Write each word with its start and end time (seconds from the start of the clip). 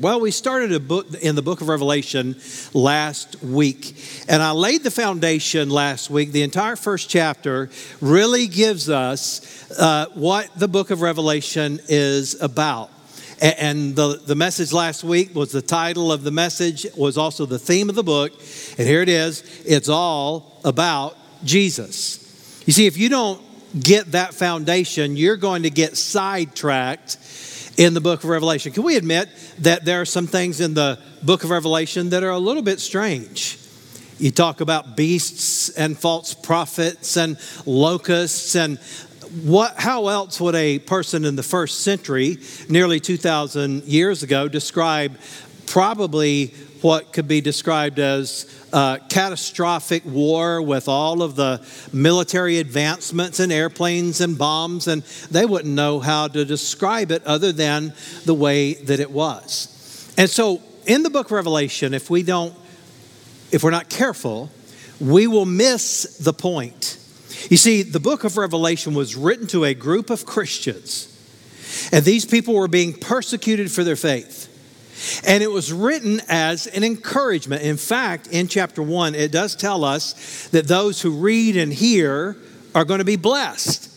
Well, 0.00 0.20
we 0.20 0.30
started 0.30 0.70
a 0.70 0.78
book 0.78 1.12
in 1.14 1.34
the 1.34 1.42
book 1.42 1.60
of 1.60 1.68
Revelation 1.68 2.36
last 2.72 3.42
week, 3.42 3.96
and 4.28 4.40
I 4.40 4.52
laid 4.52 4.84
the 4.84 4.92
foundation 4.92 5.70
last 5.70 6.08
week. 6.08 6.30
The 6.30 6.44
entire 6.44 6.76
first 6.76 7.10
chapter 7.10 7.68
really 8.00 8.46
gives 8.46 8.88
us 8.88 9.68
uh, 9.72 10.06
what 10.14 10.54
the 10.54 10.68
book 10.68 10.92
of 10.92 11.00
Revelation 11.00 11.80
is 11.88 12.40
about. 12.40 12.92
And 13.42 13.96
the, 13.96 14.22
the 14.24 14.36
message 14.36 14.72
last 14.72 15.02
week 15.02 15.34
was 15.34 15.50
the 15.50 15.62
title 15.62 16.12
of 16.12 16.22
the 16.22 16.30
message, 16.30 16.86
was 16.96 17.18
also 17.18 17.44
the 17.44 17.58
theme 17.58 17.88
of 17.88 17.96
the 17.96 18.04
book. 18.04 18.30
And 18.78 18.86
here 18.86 19.02
it 19.02 19.08
is 19.08 19.42
it's 19.66 19.88
all 19.88 20.60
about 20.64 21.16
Jesus. 21.42 22.62
You 22.68 22.72
see, 22.72 22.86
if 22.86 22.96
you 22.96 23.08
don't 23.08 23.42
get 23.82 24.12
that 24.12 24.32
foundation, 24.32 25.16
you're 25.16 25.36
going 25.36 25.64
to 25.64 25.70
get 25.70 25.96
sidetracked 25.96 27.16
in 27.78 27.94
the 27.94 28.00
book 28.00 28.24
of 28.24 28.28
Revelation. 28.28 28.72
Can 28.72 28.82
we 28.82 28.96
admit 28.96 29.28
that 29.60 29.84
there 29.84 30.00
are 30.00 30.04
some 30.04 30.26
things 30.26 30.60
in 30.60 30.74
the 30.74 30.98
book 31.22 31.44
of 31.44 31.50
Revelation 31.50 32.10
that 32.10 32.24
are 32.24 32.30
a 32.30 32.38
little 32.38 32.62
bit 32.62 32.80
strange? 32.80 33.56
You 34.18 34.32
talk 34.32 34.60
about 34.60 34.96
beasts 34.96 35.68
and 35.70 35.96
false 35.96 36.34
prophets 36.34 37.16
and 37.16 37.38
locusts 37.64 38.56
and 38.56 38.78
what 39.44 39.74
how 39.78 40.08
else 40.08 40.40
would 40.40 40.56
a 40.56 40.80
person 40.80 41.24
in 41.24 41.36
the 41.36 41.42
first 41.42 41.80
century 41.80 42.38
nearly 42.68 42.98
2000 42.98 43.84
years 43.84 44.22
ago 44.22 44.48
describe 44.48 45.16
probably 45.66 46.46
what 46.80 47.12
could 47.12 47.28
be 47.28 47.40
described 47.40 47.98
as 47.98 48.46
uh, 48.72 48.98
catastrophic 49.08 50.04
war 50.04 50.60
with 50.62 50.88
all 50.88 51.22
of 51.22 51.36
the 51.36 51.64
military 51.92 52.58
advancements 52.58 53.40
and 53.40 53.52
airplanes 53.52 54.20
and 54.20 54.36
bombs, 54.36 54.88
and 54.88 55.02
they 55.30 55.46
wouldn't 55.46 55.74
know 55.74 56.00
how 56.00 56.28
to 56.28 56.44
describe 56.44 57.10
it 57.10 57.24
other 57.24 57.52
than 57.52 57.92
the 58.24 58.34
way 58.34 58.74
that 58.74 59.00
it 59.00 59.10
was. 59.10 60.12
And 60.16 60.28
so, 60.28 60.62
in 60.86 61.02
the 61.02 61.10
book 61.10 61.26
of 61.26 61.32
Revelation, 61.32 61.94
if 61.94 62.10
we 62.10 62.22
don't, 62.22 62.54
if 63.52 63.62
we're 63.62 63.70
not 63.70 63.88
careful, 63.88 64.50
we 65.00 65.26
will 65.26 65.46
miss 65.46 66.18
the 66.18 66.32
point. 66.32 66.98
You 67.50 67.56
see, 67.56 67.82
the 67.82 68.00
book 68.00 68.24
of 68.24 68.36
Revelation 68.36 68.94
was 68.94 69.16
written 69.16 69.46
to 69.48 69.64
a 69.64 69.74
group 69.74 70.10
of 70.10 70.26
Christians, 70.26 71.06
and 71.92 72.04
these 72.04 72.24
people 72.24 72.54
were 72.54 72.68
being 72.68 72.92
persecuted 72.92 73.70
for 73.70 73.84
their 73.84 73.96
faith. 73.96 74.37
And 75.24 75.42
it 75.42 75.50
was 75.50 75.72
written 75.72 76.20
as 76.28 76.66
an 76.66 76.84
encouragement. 76.84 77.62
In 77.62 77.76
fact, 77.76 78.28
in 78.28 78.48
chapter 78.48 78.82
one, 78.82 79.14
it 79.14 79.32
does 79.32 79.54
tell 79.56 79.84
us 79.84 80.48
that 80.48 80.68
those 80.68 81.02
who 81.02 81.10
read 81.12 81.56
and 81.56 81.72
hear 81.72 82.36
are 82.74 82.84
going 82.84 82.98
to 82.98 83.04
be 83.04 83.16
blessed. 83.16 83.90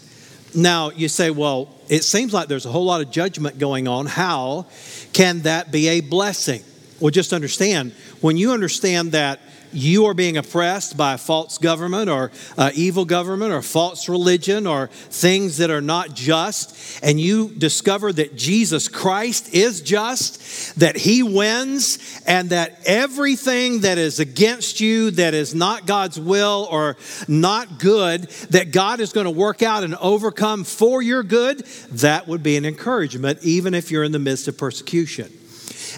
Now, 0.55 0.89
you 0.89 1.07
say, 1.07 1.29
well, 1.29 1.73
it 1.87 2.03
seems 2.03 2.33
like 2.33 2.47
there's 2.47 2.65
a 2.65 2.71
whole 2.71 2.85
lot 2.85 3.01
of 3.01 3.11
judgment 3.11 3.57
going 3.57 3.87
on. 3.87 4.05
How 4.05 4.67
can 5.13 5.41
that 5.41 5.71
be 5.71 5.87
a 5.87 6.01
blessing? 6.01 6.63
Well, 6.99 7.11
just 7.11 7.33
understand 7.33 7.93
when 8.21 8.37
you 8.37 8.51
understand 8.51 9.13
that 9.13 9.39
you 9.73 10.05
are 10.05 10.13
being 10.13 10.37
oppressed 10.37 10.97
by 10.97 11.13
a 11.13 11.17
false 11.17 11.57
government 11.57 12.09
or 12.09 12.31
uh, 12.57 12.71
evil 12.73 13.05
government 13.05 13.53
or 13.53 13.61
false 13.61 14.07
religion 14.09 14.67
or 14.67 14.87
things 14.87 15.57
that 15.57 15.69
are 15.69 15.81
not 15.81 16.13
just, 16.13 17.03
and 17.03 17.19
you 17.19 17.49
discover 17.49 18.11
that 18.13 18.35
Jesus 18.35 18.87
Christ 18.87 19.53
is 19.53 19.81
just, 19.81 20.79
that 20.79 20.95
He 20.95 21.23
wins, 21.23 22.21
and 22.25 22.49
that 22.49 22.79
everything 22.85 23.81
that 23.81 23.97
is 23.97 24.19
against 24.19 24.79
you, 24.79 25.11
that 25.11 25.33
is 25.33 25.55
not 25.55 25.85
God's 25.85 26.19
will 26.19 26.67
or 26.71 26.97
not 27.27 27.79
good, 27.79 28.23
that 28.51 28.71
God 28.71 28.99
is 28.99 29.13
going 29.13 29.25
to 29.25 29.31
work 29.31 29.61
out 29.61 29.83
and 29.83 29.95
overcome 29.95 30.63
for 30.63 31.01
your 31.01 31.23
good, 31.23 31.59
that 31.91 32.27
would 32.27 32.43
be 32.43 32.57
an 32.57 32.65
encouragement, 32.65 33.39
even 33.43 33.73
if 33.73 33.91
you're 33.91 34.03
in 34.03 34.11
the 34.11 34.19
midst 34.19 34.47
of 34.47 34.57
persecution. 34.57 35.31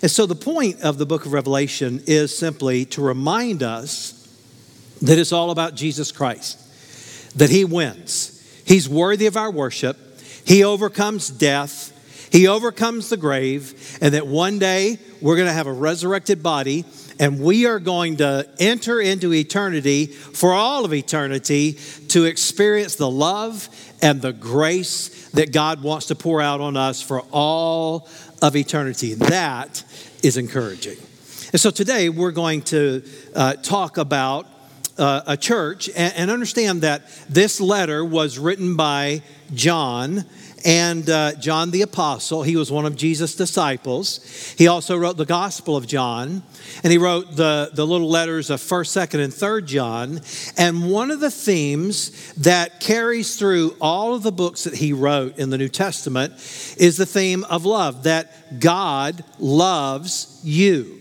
And 0.02 0.10
so 0.10 0.26
the 0.26 0.36
point 0.36 0.82
of 0.82 0.98
the 0.98 1.06
book 1.06 1.26
of 1.26 1.34
Revelation 1.34 2.02
is 2.08 2.36
simply 2.36 2.86
to 2.86 3.02
remind 3.02 3.64
us 3.64 4.20
that 5.02 5.20
it's 5.20 5.32
all 5.32 5.52
about 5.52 5.76
Jesus 5.76 6.12
Christ, 6.12 7.38
that 7.38 7.50
He 7.50 7.66
wins. 7.66 8.30
He's 8.66 8.88
worthy 8.88 9.26
of 9.26 9.38
our 9.38 9.52
worship, 9.52 9.98
He 10.46 10.64
overcomes 10.64 11.30
death. 11.30 11.92
He 12.32 12.48
overcomes 12.48 13.09
the 13.09 13.18
grave, 13.18 14.00
and 14.02 14.16
that 14.16 14.26
one 14.26 14.58
day 14.58 14.98
we're 15.22 15.36
going 15.36 15.48
to 15.48 15.53
have 15.53 15.68
a 15.68 15.72
resurrected 15.72 16.42
body, 16.42 16.84
and 17.23 17.39
we 17.39 17.66
are 17.66 17.79
going 17.79 18.17
to 18.17 18.45
enter 18.59 19.00
into 19.00 19.31
eternity 19.31 20.07
for 20.07 20.51
all 20.51 20.84
of 20.84 20.94
eternity 20.94 21.79
to 22.09 22.25
experience 22.25 22.95
the 22.95 23.09
love 23.09 23.69
and 24.01 24.22
the 24.22 24.34
grace 24.34 25.29
that 25.29 25.53
God 25.53 25.81
wants 25.81 26.07
to 26.07 26.16
pour 26.16 26.41
out 26.41 26.59
on 26.59 26.75
us 26.75 27.01
for 27.01 27.22
all 27.31 28.09
of 28.41 28.57
eternity. 28.57 29.13
That 29.13 29.85
is 30.22 30.35
encouraging. 30.35 30.97
And 31.53 31.61
so 31.61 31.72
today 31.72 32.09
we're 32.09 32.31
going 32.31 32.61
to 32.63 33.03
uh, 33.34 33.53
talk 33.53 33.97
about 33.97 34.45
uh, 34.97 35.22
a 35.25 35.38
church 35.38 35.88
and, 35.95 36.13
and, 36.17 36.29
understand 36.29 36.81
that 36.81 37.07
this 37.29 37.61
letter 37.61 38.03
was 38.03 38.38
written 38.38 38.75
by 38.75 39.23
John 39.53 40.25
and 40.63 41.09
uh, 41.09 41.34
John 41.35 41.72
the 41.72 41.81
Apostle. 41.81 42.44
He 42.44 42.56
was 42.56 42.72
one 42.72 42.85
of 42.85 42.96
Jesus' 42.96 43.35
disciples. 43.35 44.53
He 44.57 44.68
also 44.68 44.97
wrote 44.97 45.18
the 45.18 45.25
Gospel 45.25 45.75
of 45.75 45.88
John, 45.88 46.44
and 46.84 46.91
he 46.91 46.97
wrote 46.97 47.35
the, 47.35 47.72
the 47.74 47.85
little 47.85 48.09
letters 48.09 48.50
of 48.50 48.62
1st, 48.62 49.07
2nd, 49.07 49.23
and 49.23 49.34
3rd 49.34 49.66
John. 49.66 50.22
And 50.57 50.90
one 50.90 51.12
of 51.12 51.19
the 51.19 51.31
themes 51.31 52.34
that 52.34 52.79
carries 52.79 53.35
through 53.35 53.75
all 53.81 54.16
of 54.16 54.23
the 54.23 54.31
books 54.31 54.63
that 54.63 54.75
he 54.75 54.94
wrote 54.94 55.38
in 55.38 55.50
the 55.50 55.57
New 55.57 55.69
Testament 55.69 56.34
is 56.78 56.97
the 56.97 57.06
theme 57.06 57.44
of 57.46 57.66
love, 57.66 58.03
that 58.03 58.59
God 58.59 59.23
loves 59.40 60.40
you. 60.44 61.00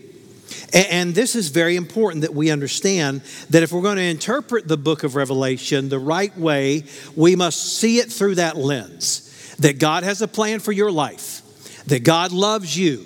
And 0.73 1.13
this 1.13 1.35
is 1.35 1.49
very 1.49 1.75
important 1.75 2.21
that 2.21 2.33
we 2.33 2.49
understand 2.49 3.21
that 3.51 3.61
if 3.61 3.71
we're 3.71 3.81
going 3.81 3.97
to 3.97 4.03
interpret 4.03 4.67
the 4.67 4.77
book 4.77 5.03
of 5.03 5.15
Revelation 5.15 5.89
the 5.89 5.99
right 5.99 6.35
way, 6.35 6.83
we 7.15 7.35
must 7.35 7.77
see 7.77 7.99
it 7.99 8.11
through 8.11 8.35
that 8.35 8.57
lens 8.57 9.29
that 9.63 9.79
God 9.79 10.03
has 10.03 10.21
a 10.21 10.27
plan 10.27 10.59
for 10.59 10.73
your 10.73 10.91
life, 10.91 11.41
that 11.85 12.03
God 12.03 12.33
loves 12.33 12.77
you. 12.77 13.05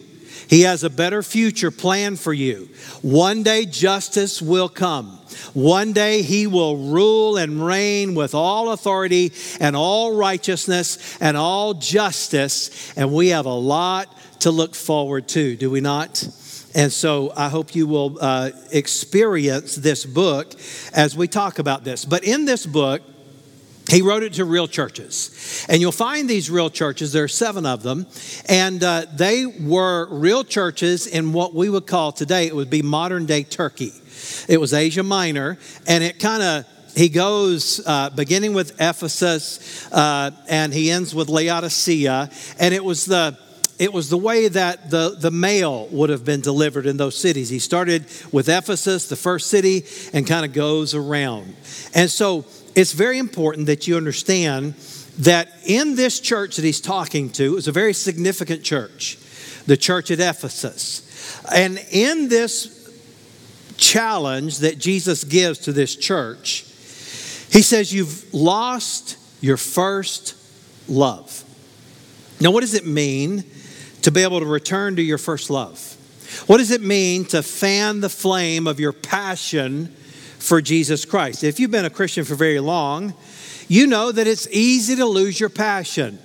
He 0.49 0.61
has 0.61 0.83
a 0.83 0.89
better 0.89 1.21
future 1.21 1.71
plan 1.71 2.15
for 2.15 2.33
you. 2.33 2.69
One 3.03 3.43
day 3.43 3.65
justice 3.65 4.41
will 4.41 4.69
come. 4.69 5.05
One 5.53 5.93
day 5.93 6.23
he 6.23 6.47
will 6.47 6.77
rule 6.77 7.37
and 7.37 7.63
reign 7.63 8.15
with 8.15 8.33
all 8.33 8.71
authority 8.71 9.33
and 9.59 9.75
all 9.75 10.15
righteousness 10.15 11.17
and 11.19 11.37
all 11.37 11.75
justice. 11.75 12.91
And 12.97 13.13
we 13.13 13.29
have 13.29 13.45
a 13.45 13.53
lot 13.53 14.11
to 14.39 14.49
look 14.49 14.73
forward 14.73 15.27
to, 15.29 15.55
do 15.57 15.69
we 15.69 15.81
not? 15.81 16.27
And 16.73 16.91
so 16.91 17.33
I 17.35 17.49
hope 17.49 17.75
you 17.75 17.85
will 17.85 18.17
uh, 18.19 18.51
experience 18.71 19.75
this 19.75 20.05
book 20.05 20.53
as 20.93 21.15
we 21.15 21.27
talk 21.27 21.59
about 21.59 21.83
this. 21.83 22.03
But 22.03 22.23
in 22.23 22.45
this 22.45 22.65
book, 22.65 23.03
he 23.89 24.01
wrote 24.01 24.23
it 24.23 24.33
to 24.33 24.45
real 24.45 24.67
churches. 24.67 25.65
And 25.69 25.81
you'll 25.81 25.91
find 25.91 26.29
these 26.29 26.49
real 26.49 26.69
churches, 26.69 27.13
there 27.13 27.23
are 27.23 27.29
seven 27.29 27.65
of 27.65 27.83
them, 27.83 28.05
and 28.47 28.83
uh, 28.83 29.05
they 29.13 29.45
were 29.45 30.07
real 30.09 30.43
churches 30.43 31.07
in 31.07 31.33
what 31.33 31.53
we 31.53 31.69
would 31.69 31.87
call 31.87 32.11
today, 32.11 32.47
it 32.47 32.55
would 32.55 32.69
be 32.69 32.81
modern 32.81 33.25
day 33.25 33.43
Turkey. 33.43 33.93
It 34.47 34.59
was 34.59 34.73
Asia 34.73 35.03
Minor, 35.03 35.57
and 35.87 36.03
it 36.03 36.19
kind 36.19 36.43
of 36.43 36.65
he 36.95 37.09
goes 37.09 37.79
uh, 37.85 38.09
beginning 38.09 38.55
with 38.55 38.71
Ephesus 38.81 39.87
uh, 39.91 40.31
and 40.49 40.73
he 40.73 40.89
ends 40.89 41.13
with 41.13 41.29
Laodicea, 41.29 42.31
and 42.59 42.73
it 42.73 42.83
was 42.83 43.05
the 43.05 43.37
it 43.79 43.93
was 43.93 44.09
the 44.09 44.17
way 44.17 44.47
that 44.47 44.89
the, 44.89 45.15
the 45.19 45.29
mail 45.29 45.87
would 45.91 46.09
have 46.09 46.25
been 46.25 46.41
delivered 46.41 46.87
in 46.87 46.97
those 46.97 47.15
cities. 47.15 47.49
He 47.49 47.59
started 47.59 48.05
with 48.31 48.49
Ephesus, 48.49 49.07
the 49.07 49.15
first 49.15 49.51
city, 49.51 49.85
and 50.13 50.25
kind 50.25 50.43
of 50.45 50.51
goes 50.51 50.95
around. 50.95 51.55
And 51.93 52.09
so 52.09 52.45
it's 52.77 52.93
very 52.93 53.17
important 53.17 53.65
that 53.65 53.87
you 53.87 53.97
understand 53.97 54.75
that 55.17 55.49
in 55.65 55.95
this 55.95 56.19
church 56.19 56.57
that 56.57 56.63
he's 56.63 56.79
talking 56.79 57.31
to 57.31 57.57
is 57.57 57.67
a 57.67 57.71
very 57.71 57.91
significant 57.91 58.63
church, 58.63 59.17
the 59.65 59.75
church 59.75 60.11
at 60.11 60.19
Ephesus. 60.19 61.03
And 61.51 61.83
in 61.91 62.29
this 62.29 62.75
challenge 63.77 64.59
that 64.59 64.77
Jesus 64.77 65.23
gives 65.23 65.57
to 65.59 65.73
this 65.73 65.95
church, 65.95 66.65
he 67.51 67.63
says, 67.63 67.91
You've 67.91 68.31
lost 68.31 69.17
your 69.41 69.57
first 69.57 70.35
love. 70.87 71.43
Now, 72.39 72.51
what 72.51 72.61
does 72.61 72.75
it 72.75 72.85
mean 72.85 73.43
to 74.03 74.11
be 74.11 74.21
able 74.21 74.39
to 74.39 74.45
return 74.45 74.97
to 74.97 75.01
your 75.01 75.17
first 75.17 75.49
love? 75.49 75.95
What 76.45 76.57
does 76.57 76.69
it 76.69 76.81
mean 76.81 77.25
to 77.25 77.41
fan 77.41 78.01
the 78.01 78.09
flame 78.09 78.67
of 78.67 78.79
your 78.79 78.93
passion 78.93 79.95
for 80.47 80.61
Jesus 80.61 81.03
Christ. 81.03 81.43
If 81.43 81.59
you've 81.59 81.71
been 81.71 81.85
a 81.85 81.89
Christian 81.89 82.23
for 82.23 82.35
very 82.35 82.59
long, 82.59 83.13
you 83.67 83.85
know 83.85 84.11
that 84.11 84.27
it's 84.27 84.47
easy 84.49 84.95
to 84.95 85.05
lose 85.05 85.39
your 85.39 85.49
passion. 85.49 86.19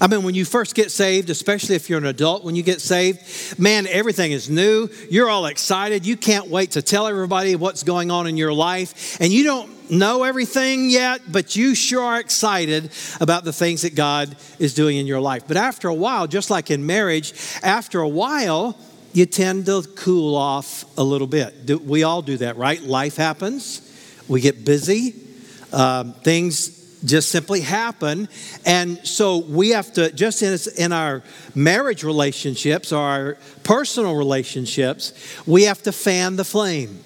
I 0.00 0.06
mean, 0.06 0.22
when 0.22 0.34
you 0.34 0.44
first 0.46 0.74
get 0.74 0.90
saved, 0.90 1.28
especially 1.28 1.74
if 1.74 1.90
you're 1.90 1.98
an 1.98 2.06
adult, 2.06 2.42
when 2.42 2.56
you 2.56 2.62
get 2.62 2.80
saved, 2.80 3.58
man, 3.58 3.86
everything 3.86 4.32
is 4.32 4.48
new. 4.48 4.88
You're 5.10 5.28
all 5.28 5.46
excited. 5.46 6.06
You 6.06 6.16
can't 6.16 6.48
wait 6.48 6.72
to 6.72 6.82
tell 6.82 7.06
everybody 7.06 7.54
what's 7.56 7.82
going 7.82 8.10
on 8.10 8.26
in 8.26 8.36
your 8.36 8.52
life. 8.52 9.20
And 9.20 9.32
you 9.32 9.44
don't 9.44 9.90
know 9.90 10.22
everything 10.22 10.88
yet, 10.88 11.20
but 11.30 11.56
you 11.56 11.74
sure 11.74 12.02
are 12.02 12.20
excited 12.20 12.90
about 13.20 13.44
the 13.44 13.52
things 13.52 13.82
that 13.82 13.94
God 13.94 14.34
is 14.58 14.72
doing 14.72 14.96
in 14.96 15.06
your 15.06 15.20
life. 15.20 15.44
But 15.46 15.56
after 15.56 15.88
a 15.88 15.94
while, 15.94 16.26
just 16.26 16.48
like 16.48 16.70
in 16.70 16.86
marriage, 16.86 17.34
after 17.62 18.00
a 18.00 18.08
while, 18.08 18.78
you 19.12 19.26
tend 19.26 19.66
to 19.66 19.82
cool 19.96 20.36
off 20.36 20.84
a 20.96 21.02
little 21.02 21.26
bit. 21.26 21.80
We 21.80 22.02
all 22.02 22.22
do 22.22 22.36
that, 22.38 22.56
right? 22.56 22.80
Life 22.80 23.16
happens, 23.16 23.82
we 24.28 24.40
get 24.40 24.64
busy, 24.64 25.14
um, 25.72 26.12
things 26.12 26.80
just 27.04 27.30
simply 27.30 27.60
happen. 27.60 28.28
And 28.66 28.98
so 29.06 29.38
we 29.38 29.70
have 29.70 29.92
to, 29.94 30.12
just 30.12 30.42
in, 30.42 30.58
in 30.82 30.92
our 30.92 31.22
marriage 31.54 32.04
relationships 32.04 32.92
or 32.92 33.00
our 33.00 33.38
personal 33.62 34.16
relationships, 34.16 35.12
we 35.46 35.64
have 35.64 35.82
to 35.84 35.92
fan 35.92 36.36
the 36.36 36.44
flame. 36.44 37.02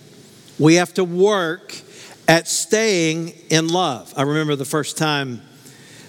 We 0.58 0.74
have 0.74 0.94
to 0.94 1.04
work 1.04 1.80
at 2.26 2.48
staying 2.48 3.34
in 3.50 3.68
love. 3.68 4.12
I 4.16 4.22
remember 4.22 4.56
the 4.56 4.64
first 4.64 4.96
time 4.96 5.42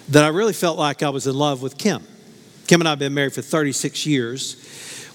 that 0.08 0.24
I 0.24 0.28
really 0.28 0.52
felt 0.52 0.78
like 0.78 1.02
I 1.02 1.10
was 1.10 1.26
in 1.26 1.36
love 1.36 1.62
with 1.62 1.78
Kim. 1.78 2.06
Kim 2.66 2.80
and 2.80 2.88
I 2.88 2.92
have 2.92 2.98
been 2.98 3.14
married 3.14 3.32
for 3.32 3.42
36 3.42 4.06
years. 4.06 4.56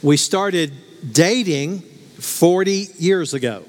We 0.04 0.18
started 0.18 0.74
dating 1.14 1.82
40 1.82 2.88
years 2.98 3.36
ago. 3.36 3.64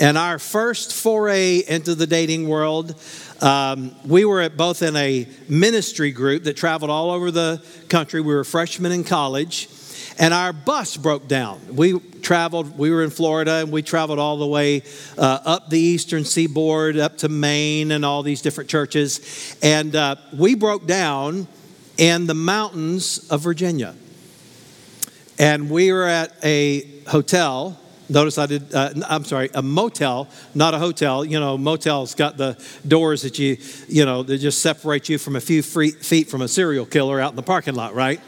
And 0.00 0.16
our 0.16 0.38
first 0.38 0.94
foray 0.94 1.58
into 1.58 1.94
the 1.94 2.06
dating 2.06 2.48
world, 2.48 2.98
um, 3.42 3.94
we 4.06 4.24
were 4.24 4.48
both 4.48 4.80
in 4.80 4.96
a 4.96 5.28
ministry 5.50 6.10
group 6.10 6.44
that 6.44 6.56
traveled 6.56 6.90
all 6.90 7.10
over 7.10 7.30
the 7.30 7.62
country. 7.90 8.22
We 8.22 8.34
were 8.34 8.44
freshmen 8.44 8.92
in 8.92 9.04
college, 9.04 9.68
and 10.18 10.32
our 10.32 10.54
bus 10.54 10.96
broke 10.96 11.28
down. 11.28 11.60
We 11.76 12.00
traveled, 12.00 12.78
we 12.78 12.90
were 12.90 13.04
in 13.04 13.10
Florida, 13.10 13.56
and 13.56 13.70
we 13.70 13.82
traveled 13.82 14.18
all 14.18 14.38
the 14.38 14.46
way 14.46 14.82
uh, 15.18 15.38
up 15.44 15.68
the 15.68 15.78
eastern 15.78 16.24
seaboard, 16.24 16.96
up 16.96 17.18
to 17.18 17.28
Maine, 17.28 17.92
and 17.92 18.06
all 18.06 18.22
these 18.22 18.40
different 18.40 18.70
churches. 18.70 19.54
And 19.62 19.94
uh, 19.94 20.16
we 20.32 20.54
broke 20.54 20.86
down 20.86 21.46
in 21.98 22.26
the 22.26 22.34
mountains 22.34 23.28
of 23.28 23.42
Virginia. 23.42 23.94
And 25.42 25.68
we 25.68 25.92
were 25.92 26.04
at 26.04 26.32
a 26.44 26.86
hotel. 27.08 27.76
Notice 28.08 28.38
I 28.38 28.46
did, 28.46 28.72
uh, 28.72 28.90
I'm 29.08 29.24
sorry, 29.24 29.50
a 29.54 29.60
motel, 29.60 30.28
not 30.54 30.72
a 30.72 30.78
hotel. 30.78 31.24
You 31.24 31.40
know, 31.40 31.58
motels 31.58 32.14
got 32.14 32.36
the 32.36 32.64
doors 32.86 33.22
that 33.22 33.40
you, 33.40 33.56
you 33.88 34.04
know, 34.04 34.22
that 34.22 34.38
just 34.38 34.60
separate 34.60 35.08
you 35.08 35.18
from 35.18 35.34
a 35.34 35.40
few 35.40 35.60
feet 35.60 36.30
from 36.30 36.42
a 36.42 36.48
serial 36.48 36.86
killer 36.86 37.20
out 37.20 37.30
in 37.30 37.36
the 37.36 37.42
parking 37.42 37.74
lot, 37.74 37.92
right? 37.92 38.20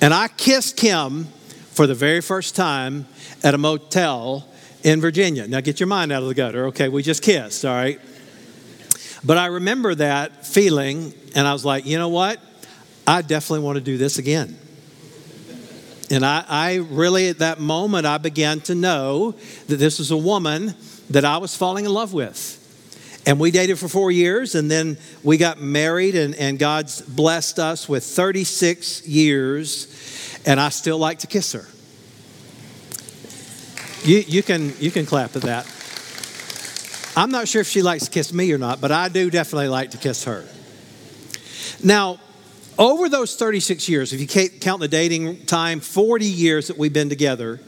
and 0.00 0.14
I 0.14 0.28
kissed 0.28 0.76
Kim 0.76 1.24
for 1.72 1.88
the 1.88 1.96
very 1.96 2.20
first 2.20 2.54
time 2.54 3.08
at 3.42 3.52
a 3.52 3.58
motel 3.58 4.46
in 4.84 5.00
Virginia. 5.00 5.48
Now 5.48 5.62
get 5.62 5.80
your 5.80 5.88
mind 5.88 6.12
out 6.12 6.22
of 6.22 6.28
the 6.28 6.34
gutter. 6.34 6.66
Okay, 6.66 6.88
we 6.88 7.02
just 7.02 7.24
kissed, 7.24 7.64
all 7.64 7.74
right? 7.74 8.00
But 9.24 9.36
I 9.36 9.46
remember 9.46 9.96
that 9.96 10.46
feeling, 10.46 11.12
and 11.34 11.48
I 11.48 11.52
was 11.52 11.64
like, 11.64 11.86
you 11.86 11.98
know 11.98 12.08
what? 12.08 12.38
I 13.04 13.22
definitely 13.22 13.64
want 13.64 13.78
to 13.78 13.84
do 13.84 13.98
this 13.98 14.18
again. 14.18 14.56
And 16.10 16.26
I, 16.26 16.44
I, 16.48 16.74
really, 16.74 17.28
at 17.28 17.38
that 17.38 17.60
moment, 17.60 18.04
I 18.04 18.18
began 18.18 18.60
to 18.62 18.74
know 18.74 19.36
that 19.68 19.76
this 19.76 20.00
was 20.00 20.10
a 20.10 20.16
woman 20.16 20.74
that 21.10 21.24
I 21.24 21.38
was 21.38 21.56
falling 21.56 21.84
in 21.84 21.92
love 21.92 22.12
with. 22.12 22.56
And 23.26 23.38
we 23.38 23.52
dated 23.52 23.78
for 23.78 23.86
four 23.86 24.10
years, 24.10 24.56
and 24.56 24.68
then 24.68 24.98
we 25.22 25.36
got 25.36 25.60
married, 25.60 26.16
and, 26.16 26.34
and 26.34 26.58
God's 26.58 27.00
blessed 27.02 27.60
us 27.60 27.88
with 27.88 28.02
36 28.02 29.06
years, 29.06 30.40
and 30.44 30.58
I 30.58 30.70
still 30.70 30.98
like 30.98 31.20
to 31.20 31.26
kiss 31.28 31.52
her. 31.52 31.66
You, 34.02 34.24
you, 34.26 34.42
can, 34.42 34.74
you 34.80 34.90
can 34.90 35.06
clap 35.06 35.36
at 35.36 35.42
that. 35.42 35.66
I'm 37.16 37.30
not 37.30 37.46
sure 37.46 37.60
if 37.60 37.68
she 37.68 37.82
likes 37.82 38.06
to 38.06 38.10
kiss 38.10 38.32
me 38.32 38.50
or 38.52 38.58
not, 38.58 38.80
but 38.80 38.90
I 38.90 39.08
do 39.08 39.30
definitely 39.30 39.68
like 39.68 39.90
to 39.90 39.98
kiss 39.98 40.24
her. 40.24 40.44
Now, 41.84 42.18
over 42.80 43.10
those 43.10 43.36
36 43.36 43.88
years, 43.90 44.12
if 44.14 44.20
you 44.20 44.48
count 44.48 44.80
the 44.80 44.88
dating 44.88 45.44
time, 45.44 45.80
40 45.80 46.24
years 46.24 46.68
that 46.68 46.78
we've 46.78 46.92
been 46.92 47.10
together, 47.10 47.60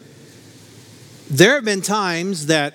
there 1.30 1.54
have 1.54 1.66
been 1.66 1.82
times 1.82 2.46
that 2.46 2.74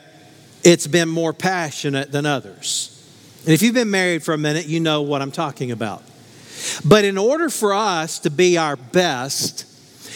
it's 0.64 0.86
been 0.86 1.10
more 1.10 1.34
passionate 1.34 2.12
than 2.12 2.28
others. 2.28 2.94
And 3.44 3.54
if 3.54 3.64
you've 3.64 3.74
been 3.74 3.90
married 3.90 4.24
for 4.24 4.34
a 4.34 4.38
minute, 4.38 4.68
you 4.68 4.80
know 4.80 5.02
what 5.02 5.22
I'm 5.22 5.32
talking 5.32 5.72
about. 5.72 6.04
But 6.86 7.06
in 7.06 7.18
order 7.18 7.50
for 7.50 7.74
us 7.74 8.20
to 8.20 8.30
be 8.30 8.58
our 8.58 8.76
best, 8.76 9.66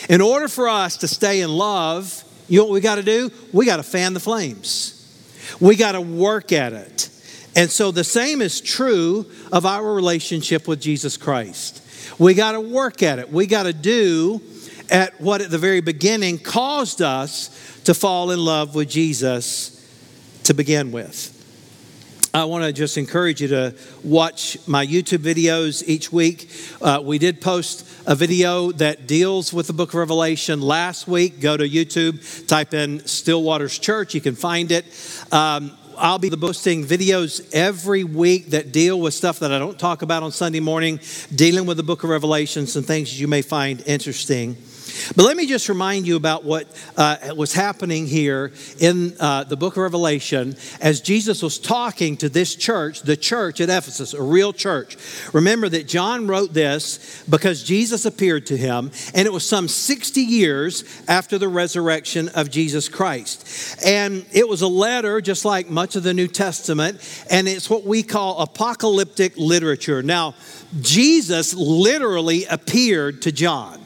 in 0.08 0.22
order 0.22 0.48
for 0.48 0.70
us 0.70 0.98
to 0.98 1.08
stay 1.08 1.42
in 1.42 1.50
love, 1.50 2.24
you 2.48 2.60
know 2.60 2.66
what 2.66 2.74
we 2.74 2.82
got 2.82 2.96
to 2.96 3.04
do? 3.04 3.32
We 3.52 3.66
got 3.66 3.78
to 3.78 3.84
fan 3.84 4.14
the 4.14 4.20
flames. 4.20 4.98
We 5.60 5.76
got 5.76 5.94
to 5.94 6.02
work 6.02 6.52
at 6.52 6.74
it. 6.74 7.10
And 7.56 7.70
so 7.70 7.92
the 7.92 8.04
same 8.04 8.42
is 8.42 8.62
true 8.62 9.26
of 9.52 9.66
our 9.66 9.94
relationship 9.94 10.68
with 10.68 10.80
Jesus 10.82 11.18
Christ. 11.18 11.81
We 12.18 12.34
got 12.34 12.54
to 12.54 12.62
work 12.62 13.04
at 13.04 13.20
it. 13.20 13.32
We 13.32 13.48
got 13.48 13.64
to 13.64 13.74
do 13.74 14.42
at 14.90 15.20
what 15.22 15.42
at 15.42 15.50
the 15.50 15.58
very 15.58 15.82
beginning 15.82 16.38
caused 16.38 17.02
us 17.02 17.82
to 17.86 17.94
fall 17.94 18.32
in 18.32 18.40
love 18.40 18.76
with 18.76 18.90
Jesus 18.90 19.78
to 20.44 20.54
begin 20.54 20.92
with. 20.92 21.38
I 22.34 22.46
want 22.46 22.64
to 22.64 22.72
just 22.72 22.98
encourage 22.98 23.42
you 23.42 23.50
to 23.50 23.76
watch 24.06 24.58
my 24.66 24.86
YouTube 24.86 25.18
videos 25.18 25.84
each 25.86 26.14
week. 26.14 26.50
Uh, 26.82 27.02
we 27.04 27.18
did 27.18 27.42
post 27.42 27.86
a 28.08 28.16
video 28.16 28.72
that 28.74 29.06
deals 29.06 29.52
with 29.52 29.68
the 29.68 29.74
book 29.74 29.90
of 29.90 29.96
Revelation 29.96 30.62
last 30.62 31.10
week. 31.10 31.42
Go 31.42 31.58
to 31.58 31.68
YouTube, 31.68 32.48
type 32.48 32.74
in 32.74 33.00
Stillwaters 33.00 33.82
Church, 33.82 34.16
you 34.16 34.22
can 34.22 34.36
find 34.36 34.72
it. 34.72 34.86
Um, 35.30 35.78
I'll 35.98 36.20
be 36.20 36.30
posting 36.30 36.86
videos 36.86 37.48
every 37.54 38.04
week 38.04 38.48
that 38.48 38.72
deal 38.72 39.00
with 39.00 39.14
stuff 39.14 39.40
that 39.40 39.52
I 39.52 39.60
don't 39.60 39.80
talk 39.80 40.02
about 40.02 40.24
on 40.24 40.32
Sunday 40.32 40.60
morning, 40.60 41.00
dealing 41.34 41.66
with 41.66 41.78
the 41.78 41.84
book 41.84 42.04
of 42.04 42.10
Revelation, 42.10 42.68
some 42.68 42.84
things 42.84 43.20
you 43.20 43.28
may 43.28 43.42
find 43.42 43.84
interesting. 43.86 44.56
But 45.16 45.24
let 45.24 45.38
me 45.38 45.46
just 45.46 45.70
remind 45.70 46.08
you 46.08 46.16
about 46.16 46.44
what 46.44 46.68
uh, 46.98 47.34
was 47.36 47.54
happening 47.54 48.08
here 48.08 48.52
in 48.80 49.16
uh, 49.20 49.44
the 49.44 49.58
book 49.58 49.74
of 49.74 49.84
Revelation 49.84 50.56
as 50.80 51.02
Jesus 51.02 51.42
was 51.42 51.60
talking 51.60 52.18
to 52.18 52.30
this 52.30 52.56
church, 52.56 53.02
the 53.02 53.18
church 53.18 53.62
at 53.62 53.70
Ephesus, 53.70 54.14
a 54.14 54.22
real 54.22 54.54
church. 54.54 54.98
Remember 55.34 55.70
that 55.70 55.88
John 55.88 56.28
wrote 56.28 56.54
this 56.54 57.24
because 57.30 57.64
Jesus 57.64 58.06
appeared 58.06 58.46
to 58.48 58.58
him, 58.58 58.92
and 59.14 59.26
it 59.26 59.34
was 59.34 59.48
some 59.48 59.68
60 59.68 60.22
years 60.22 60.84
after 61.08 61.38
the 61.38 61.48
resurrection 61.48 62.30
of 62.30 62.50
Jesus 62.50 62.90
Christ. 62.90 63.78
And 63.86 64.26
it 64.32 64.48
was 64.48 64.62
a 64.62 64.68
letter, 64.68 65.22
just 65.22 65.46
like 65.46 65.70
much 65.70 65.96
of 65.96 66.04
the 66.04 66.14
New 66.14 66.28
Testament, 66.28 67.00
and 67.30 67.48
it's 67.48 67.70
what 67.70 67.84
we 67.84 68.04
call 68.04 68.40
apocalyptic 68.40 69.38
literature. 69.38 70.02
Now, 70.04 70.36
Jesus 70.80 71.54
literally 71.54 72.46
appeared 72.46 73.24
to 73.24 73.32
John. 73.32 73.81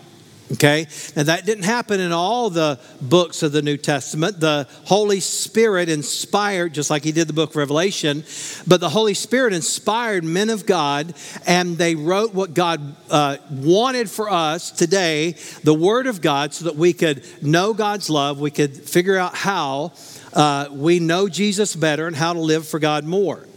Okay? 0.53 0.86
Now, 1.15 1.24
that 1.24 1.45
didn't 1.45 1.63
happen 1.63 2.00
in 2.00 2.12
all 2.12 2.51
the 2.51 2.80
books 3.01 3.42
of 3.42 3.51
the 3.51 3.63
New 3.63 3.77
Testament. 3.77 4.40
The 4.40 4.68
Holy 4.83 5.19
Spirit 5.19 5.90
inspired, 5.90 6.73
just 6.73 6.92
like 6.92 7.04
He 7.04 7.11
did 7.11 7.28
the 7.28 7.33
book 7.33 7.52
of 7.52 7.56
Revelation, 7.56 8.23
but 8.68 8.80
the 8.80 8.90
Holy 8.90 9.16
Spirit 9.16 9.54
inspired 9.54 10.23
men 10.23 10.52
of 10.52 10.68
God, 10.68 11.16
and 11.47 11.78
they 11.78 11.95
wrote 11.95 12.35
what 12.35 12.54
God 12.54 12.95
uh, 13.09 13.37
wanted 13.49 14.09
for 14.09 14.30
us 14.30 14.69
today, 14.69 15.31
the 15.64 15.73
Word 15.73 16.06
of 16.06 16.21
God, 16.21 16.54
so 16.54 16.66
that 16.66 16.75
we 16.75 16.94
could 16.94 17.25
know 17.42 17.73
God's 17.73 18.09
love, 18.09 18.40
we 18.40 18.52
could 18.52 18.75
figure 18.75 19.18
out 19.18 19.35
how 19.35 19.94
uh, 20.33 20.68
we 20.71 20.99
know 20.99 21.28
Jesus 21.28 21.75
better 21.75 22.06
and 22.06 22.16
how 22.16 22.33
to 22.33 22.40
live 22.40 22.68
for 22.68 22.78
God 22.78 23.04
more. 23.04 23.47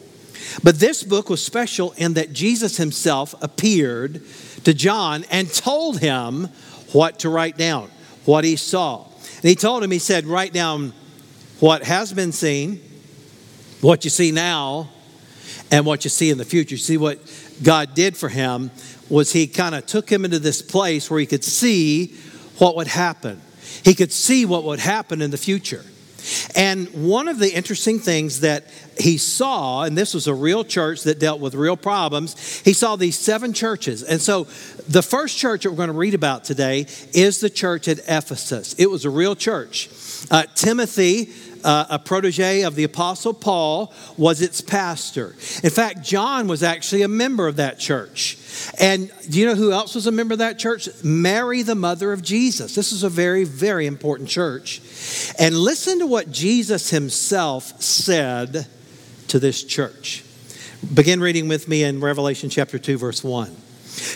But 0.62 0.78
this 0.80 1.02
book 1.02 1.28
was 1.28 1.44
special 1.44 1.92
in 1.98 2.14
that 2.14 2.32
Jesus 2.32 2.78
Himself 2.78 3.34
appeared 3.42 4.22
to 4.64 4.74
John 4.74 5.24
and 5.30 5.52
told 5.52 6.00
him 6.00 6.48
what 6.92 7.20
to 7.20 7.28
write 7.28 7.56
down, 7.56 7.90
what 8.24 8.44
he 8.44 8.56
saw. 8.56 9.04
And 9.36 9.44
he 9.44 9.54
told 9.54 9.82
him, 9.82 9.90
he 9.90 9.98
said, 9.98 10.26
write 10.26 10.52
down 10.52 10.92
what 11.60 11.82
has 11.82 12.12
been 12.12 12.32
seen, 12.32 12.80
what 13.80 14.04
you 14.04 14.10
see 14.10 14.32
now, 14.32 14.90
and 15.70 15.84
what 15.84 16.04
you 16.04 16.10
see 16.10 16.30
in 16.30 16.38
the 16.38 16.44
future. 16.44 16.76
See 16.76 16.96
what 16.96 17.18
God 17.62 17.94
did 17.94 18.16
for 18.16 18.28
him 18.28 18.70
was 19.08 19.32
he 19.32 19.46
kind 19.46 19.74
of 19.74 19.86
took 19.86 20.10
him 20.10 20.24
into 20.24 20.38
this 20.38 20.62
place 20.62 21.10
where 21.10 21.20
he 21.20 21.26
could 21.26 21.44
see 21.44 22.14
what 22.58 22.76
would 22.76 22.86
happen. 22.86 23.40
He 23.84 23.94
could 23.94 24.12
see 24.12 24.44
what 24.44 24.64
would 24.64 24.80
happen 24.80 25.22
in 25.22 25.30
the 25.30 25.38
future. 25.38 25.84
And 26.54 26.88
one 27.08 27.28
of 27.28 27.38
the 27.38 27.54
interesting 27.54 27.98
things 27.98 28.40
that 28.40 28.64
he 28.98 29.18
saw, 29.18 29.82
and 29.82 29.96
this 29.96 30.14
was 30.14 30.26
a 30.26 30.34
real 30.34 30.64
church 30.64 31.02
that 31.02 31.18
dealt 31.18 31.40
with 31.40 31.54
real 31.54 31.76
problems, 31.76 32.60
he 32.64 32.72
saw 32.72 32.96
these 32.96 33.18
seven 33.18 33.52
churches. 33.52 34.02
And 34.02 34.20
so 34.20 34.44
the 34.88 35.02
first 35.02 35.38
church 35.38 35.62
that 35.62 35.70
we're 35.70 35.76
going 35.76 35.88
to 35.88 35.94
read 35.94 36.14
about 36.14 36.44
today 36.44 36.86
is 37.12 37.40
the 37.40 37.50
church 37.50 37.88
at 37.88 37.98
Ephesus. 38.00 38.74
It 38.74 38.90
was 38.90 39.04
a 39.04 39.10
real 39.10 39.36
church. 39.36 39.88
Uh, 40.30 40.44
Timothy, 40.54 41.30
uh, 41.64 41.86
a 41.90 41.98
protege 41.98 42.62
of 42.62 42.74
the 42.74 42.84
Apostle 42.84 43.34
Paul, 43.34 43.92
was 44.16 44.42
its 44.42 44.60
pastor. 44.60 45.30
In 45.62 45.70
fact, 45.70 46.02
John 46.02 46.48
was 46.48 46.62
actually 46.62 47.02
a 47.02 47.08
member 47.08 47.46
of 47.46 47.56
that 47.56 47.78
church. 47.78 48.36
And 48.80 49.10
do 49.28 49.38
you 49.38 49.46
know 49.46 49.54
who 49.54 49.72
else 49.72 49.94
was 49.94 50.06
a 50.06 50.12
member 50.12 50.34
of 50.34 50.38
that 50.38 50.58
church? 50.58 50.88
Mary, 51.02 51.62
the 51.62 51.74
mother 51.74 52.12
of 52.12 52.22
Jesus. 52.22 52.74
This 52.74 52.92
is 52.92 53.02
a 53.02 53.08
very, 53.08 53.44
very 53.44 53.86
important 53.86 54.28
church. 54.28 54.80
And 55.38 55.56
listen 55.56 55.98
to 56.00 56.06
what 56.06 56.30
Jesus 56.30 56.90
himself 56.90 57.80
said 57.80 58.66
to 59.28 59.38
this 59.38 59.62
church. 59.62 60.24
Begin 60.94 61.20
reading 61.20 61.48
with 61.48 61.68
me 61.68 61.82
in 61.82 62.00
Revelation 62.00 62.50
chapter 62.50 62.78
2, 62.78 62.98
verse 62.98 63.24
1. 63.24 63.67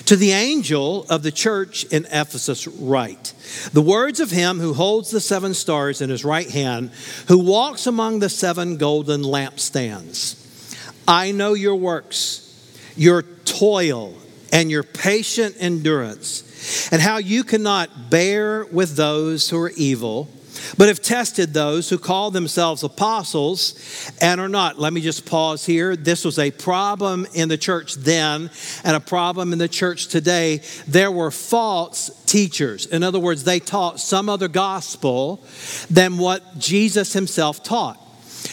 To 0.06 0.16
the 0.16 0.32
angel 0.32 1.04
of 1.08 1.22
the 1.22 1.32
church 1.32 1.84
in 1.84 2.06
Ephesus, 2.06 2.66
write 2.66 3.34
the 3.72 3.82
words 3.82 4.20
of 4.20 4.30
him 4.30 4.58
who 4.60 4.74
holds 4.74 5.10
the 5.10 5.20
seven 5.20 5.54
stars 5.54 6.00
in 6.00 6.10
his 6.10 6.24
right 6.24 6.48
hand, 6.48 6.90
who 7.28 7.38
walks 7.38 7.86
among 7.86 8.18
the 8.18 8.28
seven 8.28 8.76
golden 8.76 9.22
lampstands. 9.22 10.38
I 11.06 11.32
know 11.32 11.54
your 11.54 11.76
works, 11.76 12.92
your 12.96 13.22
toil, 13.22 14.14
and 14.52 14.70
your 14.70 14.82
patient 14.82 15.56
endurance, 15.58 16.92
and 16.92 17.00
how 17.00 17.16
you 17.16 17.42
cannot 17.42 18.10
bear 18.10 18.64
with 18.66 18.96
those 18.96 19.48
who 19.50 19.58
are 19.58 19.70
evil 19.70 20.28
but 20.76 20.88
have 20.88 21.00
tested 21.00 21.54
those 21.54 21.88
who 21.88 21.98
call 21.98 22.30
themselves 22.30 22.82
apostles 22.82 23.74
and 24.20 24.40
are 24.40 24.48
not. 24.48 24.78
Let 24.78 24.92
me 24.92 25.00
just 25.00 25.26
pause 25.26 25.64
here. 25.64 25.96
This 25.96 26.24
was 26.24 26.38
a 26.38 26.50
problem 26.50 27.26
in 27.34 27.48
the 27.48 27.58
church 27.58 27.94
then 27.94 28.50
and 28.84 28.96
a 28.96 29.00
problem 29.00 29.52
in 29.52 29.58
the 29.58 29.68
church 29.68 30.08
today. 30.08 30.62
There 30.86 31.10
were 31.10 31.30
false 31.30 32.10
teachers. 32.26 32.86
In 32.86 33.02
other 33.02 33.18
words, 33.18 33.44
they 33.44 33.60
taught 33.60 34.00
some 34.00 34.28
other 34.28 34.48
gospel 34.48 35.42
than 35.90 36.18
what 36.18 36.58
Jesus 36.58 37.12
himself 37.12 37.62
taught. 37.62 37.98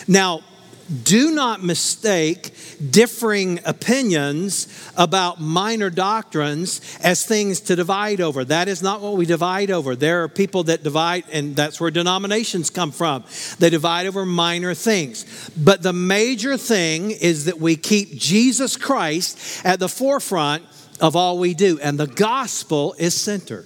Now, 0.07 0.41
do 0.89 1.31
not 1.31 1.63
mistake 1.63 2.53
differing 2.89 3.59
opinions 3.65 4.67
about 4.97 5.39
minor 5.39 5.89
doctrines 5.89 6.81
as 7.03 7.25
things 7.25 7.59
to 7.61 7.75
divide 7.75 8.21
over. 8.21 8.43
That 8.43 8.67
is 8.67 8.81
not 8.81 9.01
what 9.01 9.15
we 9.15 9.25
divide 9.25 9.71
over. 9.71 9.95
There 9.95 10.23
are 10.23 10.27
people 10.27 10.63
that 10.63 10.83
divide, 10.83 11.25
and 11.31 11.55
that's 11.55 11.79
where 11.79 11.91
denominations 11.91 12.69
come 12.69 12.91
from. 12.91 13.23
They 13.59 13.69
divide 13.69 14.07
over 14.07 14.25
minor 14.25 14.73
things. 14.73 15.49
But 15.55 15.83
the 15.83 15.93
major 15.93 16.57
thing 16.57 17.11
is 17.11 17.45
that 17.45 17.59
we 17.59 17.75
keep 17.75 18.15
Jesus 18.15 18.75
Christ 18.75 19.65
at 19.65 19.79
the 19.79 19.89
forefront 19.89 20.63
of 20.99 21.15
all 21.15 21.37
we 21.37 21.53
do, 21.53 21.79
and 21.81 21.99
the 21.99 22.07
gospel 22.07 22.95
is 22.97 23.13
center. 23.13 23.65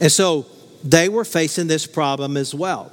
And 0.00 0.10
so 0.10 0.46
they 0.84 1.08
were 1.08 1.24
facing 1.24 1.66
this 1.66 1.86
problem 1.86 2.36
as 2.36 2.54
well 2.54 2.92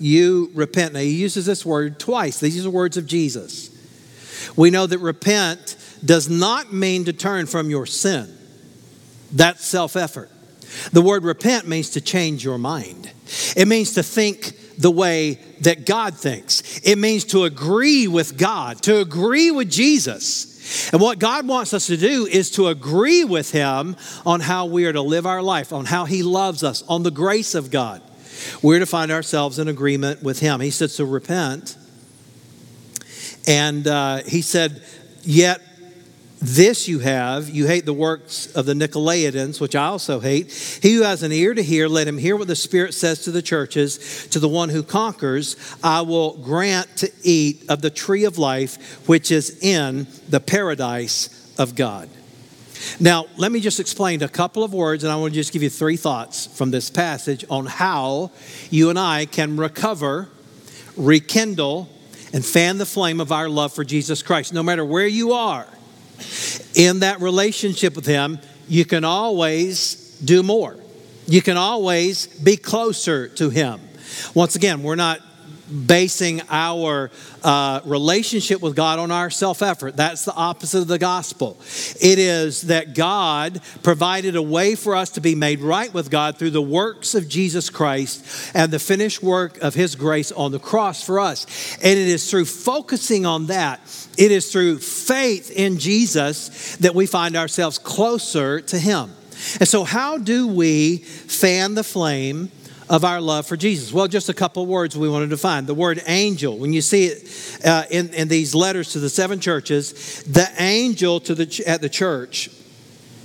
you 0.00 0.50
repent. 0.54 0.94
Now, 0.94 1.00
he 1.00 1.14
uses 1.14 1.46
this 1.46 1.64
word 1.64 1.98
twice. 1.98 2.40
These 2.40 2.66
are 2.66 2.70
words 2.70 2.96
of 2.96 3.06
Jesus. 3.06 3.70
We 4.56 4.70
know 4.70 4.86
that 4.86 4.98
repent 4.98 5.76
does 6.04 6.28
not 6.28 6.72
mean 6.72 7.06
to 7.06 7.12
turn 7.12 7.46
from 7.46 7.70
your 7.70 7.86
sin, 7.86 8.36
that's 9.32 9.64
self 9.64 9.96
effort. 9.96 10.30
The 10.92 11.02
word 11.02 11.22
repent 11.22 11.68
means 11.68 11.90
to 11.90 12.00
change 12.00 12.44
your 12.44 12.58
mind, 12.58 13.10
it 13.56 13.68
means 13.68 13.92
to 13.94 14.02
think 14.02 14.52
the 14.76 14.90
way 14.90 15.38
that 15.60 15.86
God 15.86 16.14
thinks, 16.14 16.80
it 16.80 16.96
means 16.96 17.24
to 17.26 17.44
agree 17.44 18.08
with 18.08 18.36
God, 18.36 18.82
to 18.82 18.98
agree 18.98 19.50
with 19.50 19.70
Jesus. 19.70 20.52
And 20.92 21.00
what 21.00 21.18
God 21.18 21.46
wants 21.46 21.74
us 21.74 21.88
to 21.88 21.96
do 21.96 22.26
is 22.26 22.50
to 22.52 22.68
agree 22.68 23.22
with 23.22 23.52
Him 23.52 23.96
on 24.24 24.40
how 24.40 24.64
we 24.66 24.86
are 24.86 24.92
to 24.94 25.02
live 25.02 25.26
our 25.26 25.42
life, 25.42 25.72
on 25.72 25.84
how 25.84 26.06
He 26.06 26.22
loves 26.22 26.64
us, 26.64 26.82
on 26.88 27.02
the 27.02 27.10
grace 27.10 27.54
of 27.54 27.70
God. 27.70 28.02
We're 28.62 28.78
to 28.78 28.86
find 28.86 29.10
ourselves 29.10 29.58
in 29.58 29.68
agreement 29.68 30.22
with 30.22 30.40
Him. 30.40 30.60
He 30.60 30.70
said, 30.70 30.90
So 30.90 31.04
repent. 31.04 31.76
And 33.46 33.86
uh, 33.86 34.22
He 34.24 34.42
said, 34.42 34.82
Yet 35.22 35.60
this 36.44 36.88
you 36.88 36.98
have, 36.98 37.48
you 37.48 37.66
hate 37.66 37.86
the 37.86 37.94
works 37.94 38.54
of 38.54 38.66
the 38.66 38.74
Nicolaitans, 38.74 39.62
which 39.62 39.74
I 39.74 39.86
also 39.86 40.20
hate. 40.20 40.52
He 40.82 40.94
who 40.94 41.02
has 41.02 41.22
an 41.22 41.32
ear 41.32 41.54
to 41.54 41.62
hear, 41.62 41.88
let 41.88 42.06
him 42.06 42.18
hear 42.18 42.36
what 42.36 42.48
the 42.48 42.56
Spirit 42.56 42.92
says 42.92 43.24
to 43.24 43.30
the 43.30 43.40
churches. 43.40 44.26
To 44.28 44.38
the 44.38 44.48
one 44.48 44.68
who 44.68 44.82
conquers, 44.82 45.56
I 45.82 46.02
will 46.02 46.36
grant 46.36 46.98
to 46.98 47.10
eat 47.22 47.64
of 47.70 47.80
the 47.80 47.88
tree 47.88 48.24
of 48.24 48.36
life, 48.36 49.08
which 49.08 49.30
is 49.30 49.58
in 49.62 50.06
the 50.28 50.40
paradise 50.40 51.54
of 51.58 51.74
God. 51.74 52.10
Now, 53.00 53.26
let 53.36 53.52
me 53.52 53.60
just 53.60 53.80
explain 53.80 54.22
a 54.22 54.28
couple 54.28 54.64
of 54.64 54.74
words, 54.74 55.04
and 55.04 55.12
I 55.12 55.16
want 55.16 55.32
to 55.32 55.40
just 55.40 55.52
give 55.52 55.62
you 55.62 55.70
three 55.70 55.96
thoughts 55.96 56.46
from 56.46 56.70
this 56.70 56.90
passage 56.90 57.44
on 57.50 57.66
how 57.66 58.30
you 58.70 58.90
and 58.90 58.98
I 58.98 59.26
can 59.26 59.56
recover, 59.56 60.28
rekindle, 60.96 61.88
and 62.32 62.44
fan 62.44 62.78
the 62.78 62.86
flame 62.86 63.20
of 63.20 63.30
our 63.30 63.48
love 63.48 63.72
for 63.72 63.84
Jesus 63.84 64.22
Christ. 64.22 64.52
No 64.52 64.62
matter 64.62 64.84
where 64.84 65.06
you 65.06 65.32
are 65.32 65.66
in 66.74 67.00
that 67.00 67.20
relationship 67.20 67.94
with 67.94 68.06
Him, 68.06 68.38
you 68.68 68.84
can 68.84 69.04
always 69.04 70.18
do 70.24 70.42
more. 70.42 70.76
You 71.26 71.42
can 71.42 71.56
always 71.56 72.26
be 72.26 72.56
closer 72.56 73.28
to 73.28 73.50
Him. 73.50 73.80
Once 74.34 74.56
again, 74.56 74.82
we're 74.82 74.96
not 74.96 75.20
basing 75.86 76.42
our 76.48 77.10
uh, 77.42 77.80
relationship 77.84 78.60
with 78.60 78.76
God 78.76 78.98
on 78.98 79.10
our 79.10 79.30
self 79.30 79.62
effort. 79.62 79.96
That's 79.96 80.24
the 80.24 80.34
opposite 80.34 80.80
of 80.80 80.88
the 80.88 80.98
gospel. 80.98 81.56
It 82.00 82.18
is 82.18 82.62
that 82.62 82.94
God 82.94 83.60
provided 83.82 84.36
a 84.36 84.42
way 84.42 84.74
for 84.74 84.94
us 84.94 85.10
to 85.10 85.20
be 85.20 85.34
made 85.34 85.60
right 85.60 85.92
with 85.92 86.10
God 86.10 86.38
through 86.38 86.50
the 86.50 86.62
works 86.62 87.14
of 87.14 87.28
Jesus 87.28 87.70
Christ 87.70 88.52
and 88.54 88.72
the 88.72 88.78
finished 88.78 89.22
work 89.22 89.58
of 89.58 89.74
His 89.74 89.96
grace 89.96 90.32
on 90.32 90.52
the 90.52 90.58
cross 90.58 91.02
for 91.02 91.20
us. 91.20 91.46
And 91.76 91.98
it 91.98 92.08
is 92.08 92.30
through 92.30 92.46
focusing 92.46 93.26
on 93.26 93.46
that, 93.46 93.80
it 94.16 94.30
is 94.30 94.50
through 94.50 94.78
faith 94.78 95.50
in 95.50 95.78
Jesus 95.78 96.76
that 96.76 96.94
we 96.94 97.06
find 97.06 97.36
ourselves 97.36 97.78
closer 97.78 98.60
to 98.60 98.78
Him. 98.78 99.12
And 99.60 99.68
so, 99.68 99.84
how 99.84 100.18
do 100.18 100.46
we 100.48 100.98
fan 100.98 101.74
the 101.74 101.84
flame? 101.84 102.50
Of 102.94 103.04
our 103.04 103.20
love 103.20 103.44
for 103.44 103.56
Jesus? 103.56 103.92
Well, 103.92 104.06
just 104.06 104.28
a 104.28 104.34
couple 104.34 104.66
words 104.66 104.96
we 104.96 105.08
want 105.08 105.24
to 105.24 105.28
define. 105.28 105.66
The 105.66 105.74
word 105.74 106.00
angel, 106.06 106.56
when 106.58 106.72
you 106.72 106.80
see 106.80 107.06
it 107.06 107.60
uh, 107.64 107.82
in, 107.90 108.14
in 108.14 108.28
these 108.28 108.54
letters 108.54 108.92
to 108.92 109.00
the 109.00 109.10
seven 109.10 109.40
churches, 109.40 110.22
the 110.22 110.48
angel 110.58 111.18
to 111.20 111.34
the, 111.34 111.64
at 111.66 111.80
the 111.80 111.88
church, 111.88 112.50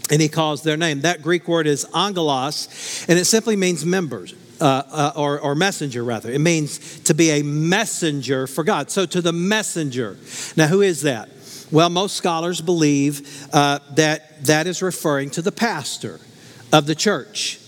and 0.09 0.19
he 0.19 0.27
calls 0.27 0.63
their 0.63 0.75
name. 0.75 1.01
That 1.01 1.21
Greek 1.21 1.47
word 1.47 1.67
is 1.67 1.85
angelos, 1.93 3.05
and 3.07 3.19
it 3.19 3.25
simply 3.25 3.55
means 3.55 3.85
members. 3.85 4.33
Uh, 4.61 4.83
uh, 4.91 5.13
or, 5.15 5.39
or 5.39 5.55
messenger, 5.55 6.03
rather. 6.03 6.29
It 6.29 6.41
means 6.41 6.99
to 7.03 7.13
be 7.13 7.29
a 7.29 7.43
messenger 7.43 8.45
for 8.45 8.65
God. 8.65 8.91
So, 8.91 9.05
to 9.05 9.21
the 9.21 9.31
messenger. 9.31 10.17
Now, 10.57 10.67
who 10.67 10.81
is 10.81 11.03
that? 11.03 11.29
Well, 11.71 11.89
most 11.89 12.17
scholars 12.17 12.59
believe 12.59 13.47
uh, 13.53 13.79
that 13.95 14.43
that 14.47 14.67
is 14.67 14.81
referring 14.81 15.29
to 15.29 15.41
the 15.41 15.53
pastor 15.53 16.19
of 16.73 16.87
the 16.87 16.95
church. 16.95 17.58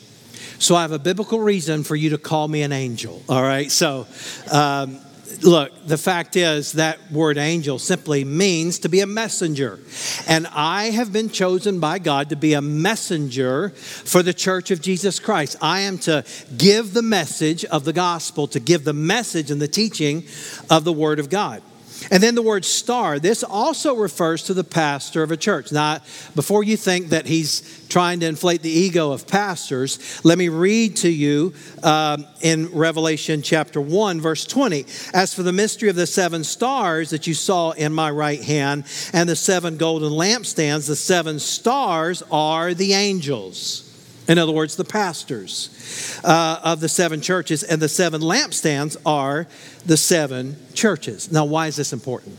So 0.61 0.75
I 0.75 0.83
have 0.83 0.91
a 0.91 0.99
biblical 0.99 1.39
reason 1.39 1.83
for 1.83 1.95
you 1.95 2.11
to 2.11 2.19
call 2.19 2.47
me 2.47 2.61
an 2.61 2.71
angel. 2.71 3.23
All 3.27 3.41
right. 3.41 3.71
So, 3.71 4.05
um, 4.51 4.99
look, 5.41 5.71
the 5.87 5.97
fact 5.97 6.35
is 6.35 6.73
that 6.73 6.99
word 7.11 7.39
angel 7.39 7.79
simply 7.79 8.23
means 8.23 8.77
to 8.79 8.87
be 8.87 8.99
a 8.99 9.07
messenger. 9.07 9.79
And 10.27 10.45
I 10.45 10.91
have 10.91 11.11
been 11.11 11.31
chosen 11.31 11.79
by 11.79 11.97
God 11.97 12.29
to 12.29 12.35
be 12.35 12.53
a 12.53 12.61
messenger 12.61 13.69
for 13.69 14.21
the 14.21 14.35
church 14.35 14.69
of 14.69 14.81
Jesus 14.81 15.19
Christ. 15.19 15.55
I 15.63 15.79
am 15.81 15.97
to 15.99 16.23
give 16.55 16.93
the 16.93 17.01
message 17.01 17.65
of 17.65 17.83
the 17.83 17.93
gospel, 17.93 18.45
to 18.49 18.59
give 18.59 18.83
the 18.83 18.93
message 18.93 19.49
and 19.49 19.59
the 19.59 19.67
teaching 19.67 20.25
of 20.69 20.83
the 20.83 20.93
word 20.93 21.17
of 21.17 21.31
God. 21.31 21.63
And 22.09 22.23
then 22.23 22.33
the 22.35 22.41
word 22.41 22.65
star, 22.65 23.19
this 23.19 23.43
also 23.43 23.95
refers 23.95 24.43
to 24.43 24.53
the 24.53 24.63
pastor 24.63 25.21
of 25.21 25.31
a 25.31 25.37
church. 25.37 25.71
Now, 25.71 25.99
before 26.33 26.63
you 26.63 26.75
think 26.75 27.09
that 27.09 27.27
he's 27.27 27.85
trying 27.89 28.21
to 28.21 28.25
inflate 28.25 28.61
the 28.61 28.71
ego 28.71 29.11
of 29.11 29.27
pastors, 29.27 30.19
let 30.23 30.37
me 30.37 30.49
read 30.49 30.95
to 30.97 31.09
you 31.09 31.53
um, 31.83 32.25
in 32.41 32.71
Revelation 32.71 33.41
chapter 33.41 33.79
1, 33.79 34.19
verse 34.19 34.45
20. 34.45 34.85
As 35.13 35.33
for 35.33 35.43
the 35.43 35.53
mystery 35.53 35.89
of 35.89 35.95
the 35.95 36.07
seven 36.07 36.43
stars 36.43 37.11
that 37.11 37.27
you 37.27 37.33
saw 37.33 37.71
in 37.71 37.93
my 37.93 38.09
right 38.09 38.41
hand 38.41 38.85
and 39.13 39.29
the 39.29 39.35
seven 39.35 39.77
golden 39.77 40.11
lampstands, 40.11 40.87
the 40.87 40.95
seven 40.95 41.37
stars 41.37 42.23
are 42.31 42.73
the 42.73 42.93
angels. 42.93 43.90
In 44.27 44.37
other 44.37 44.51
words, 44.51 44.75
the 44.75 44.85
pastors 44.85 46.19
uh, 46.23 46.59
of 46.63 46.79
the 46.79 46.89
seven 46.89 47.21
churches, 47.21 47.63
and 47.63 47.81
the 47.81 47.89
seven 47.89 48.21
lampstands 48.21 48.95
are 49.05 49.47
the 49.85 49.97
seven 49.97 50.57
churches. 50.73 51.31
Now, 51.31 51.45
why 51.45 51.67
is 51.67 51.75
this 51.75 51.91
important? 51.91 52.37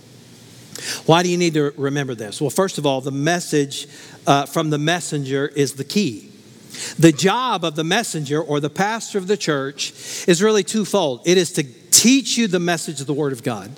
Why 1.06 1.22
do 1.22 1.28
you 1.28 1.36
need 1.36 1.54
to 1.54 1.72
remember 1.76 2.14
this? 2.14 2.40
Well, 2.40 2.50
first 2.50 2.78
of 2.78 2.86
all, 2.86 3.00
the 3.00 3.10
message 3.10 3.88
uh, 4.26 4.46
from 4.46 4.70
the 4.70 4.78
messenger 4.78 5.48
is 5.48 5.74
the 5.74 5.84
key. 5.84 6.30
The 6.98 7.12
job 7.12 7.64
of 7.64 7.76
the 7.76 7.84
messenger 7.84 8.40
or 8.40 8.58
the 8.58 8.70
pastor 8.70 9.18
of 9.18 9.26
the 9.26 9.36
church 9.36 9.92
is 10.26 10.42
really 10.42 10.64
twofold 10.64 11.20
it 11.26 11.36
is 11.36 11.52
to 11.52 11.64
teach 11.90 12.38
you 12.38 12.48
the 12.48 12.58
message 12.58 13.00
of 13.00 13.06
the 13.06 13.14
Word 13.14 13.32
of 13.32 13.42
God 13.42 13.70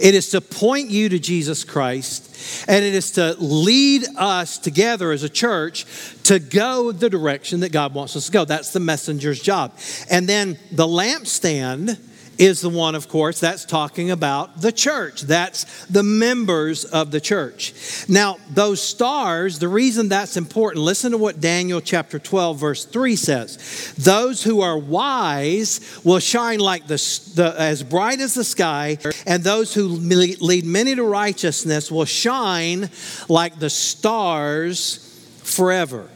It 0.00 0.14
is 0.14 0.30
to 0.30 0.40
point 0.40 0.90
you 0.90 1.08
to 1.08 1.18
Jesus 1.18 1.64
Christ, 1.64 2.64
and 2.68 2.84
it 2.84 2.94
is 2.94 3.12
to 3.12 3.34
lead 3.38 4.04
us 4.16 4.58
together 4.58 5.12
as 5.12 5.22
a 5.22 5.28
church 5.28 5.86
to 6.24 6.38
go 6.38 6.92
the 6.92 7.10
direction 7.10 7.60
that 7.60 7.72
God 7.72 7.94
wants 7.94 8.16
us 8.16 8.26
to 8.26 8.32
go. 8.32 8.44
That's 8.44 8.72
the 8.72 8.80
messenger's 8.80 9.40
job. 9.40 9.76
And 10.10 10.28
then 10.28 10.58
the 10.72 10.86
lampstand 10.86 11.98
is 12.38 12.60
the 12.60 12.68
one, 12.68 12.94
of 12.94 13.08
course, 13.08 13.40
that's 13.40 13.64
talking 13.64 14.10
about 14.10 14.60
the 14.60 14.72
church. 14.72 15.22
That's 15.22 15.86
the 15.86 16.02
members 16.02 16.84
of 16.84 17.10
the 17.10 17.20
church. 17.20 17.74
Now, 18.08 18.38
those 18.50 18.82
stars, 18.82 19.58
the 19.58 19.68
reason 19.68 20.08
that's 20.08 20.36
important, 20.36 20.84
listen 20.84 21.12
to 21.12 21.18
what 21.18 21.40
Daniel 21.40 21.80
chapter 21.80 22.18
12, 22.18 22.58
verse 22.58 22.84
3 22.84 23.16
says. 23.16 23.94
Those 23.98 24.42
who 24.42 24.60
are 24.60 24.78
wise 24.78 26.00
will 26.04 26.18
shine 26.18 26.60
like 26.60 26.86
the, 26.86 26.96
the 27.34 27.54
as 27.58 27.82
bright 27.82 28.20
as 28.20 28.34
the 28.34 28.44
sky, 28.44 28.98
and 29.26 29.42
those 29.42 29.72
who 29.74 29.88
lead 29.88 30.64
many 30.64 30.94
to 30.94 31.02
righteousness 31.02 31.90
will 31.90 32.04
shine 32.04 32.90
like 33.28 33.58
the 33.58 33.70
stars 33.70 35.02
forever. 35.42 36.08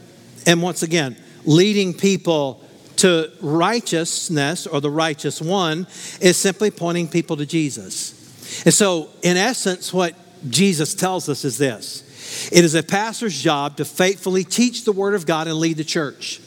And 0.45 0.61
once 0.61 0.83
again, 0.83 1.15
leading 1.45 1.93
people 1.93 2.60
to 3.01 3.31
righteousness 3.41 4.67
or 4.67 4.79
the 4.79 4.91
righteous 4.91 5.41
one 5.41 5.87
is 6.19 6.37
simply 6.37 6.69
pointing 6.69 7.07
people 7.07 7.35
to 7.37 7.47
Jesus. 7.47 8.63
And 8.63 8.73
so, 8.73 9.09
in 9.23 9.37
essence, 9.37 9.91
what 9.91 10.13
Jesus 10.49 10.93
tells 10.93 11.27
us 11.27 11.43
is 11.43 11.57
this 11.57 12.07
it 12.51 12.63
is 12.63 12.75
a 12.75 12.83
pastor's 12.83 13.39
job 13.41 13.77
to 13.77 13.85
faithfully 13.85 14.43
teach 14.43 14.85
the 14.85 14.91
Word 14.91 15.15
of 15.15 15.25
God 15.25 15.47
and 15.47 15.57
lead 15.57 15.77
the 15.77 15.83
church. 15.83 16.39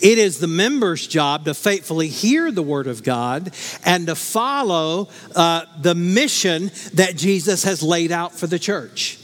It 0.00 0.18
is 0.18 0.38
the 0.38 0.46
member's 0.46 1.06
job 1.06 1.46
to 1.46 1.54
faithfully 1.54 2.08
hear 2.08 2.52
the 2.52 2.62
Word 2.62 2.86
of 2.86 3.02
God 3.02 3.52
and 3.84 4.06
to 4.06 4.14
follow 4.14 5.08
uh, 5.34 5.64
the 5.80 5.94
mission 5.94 6.70
that 6.94 7.16
Jesus 7.16 7.64
has 7.64 7.82
laid 7.82 8.12
out 8.12 8.32
for 8.32 8.46
the 8.46 8.58
church. 8.58 9.18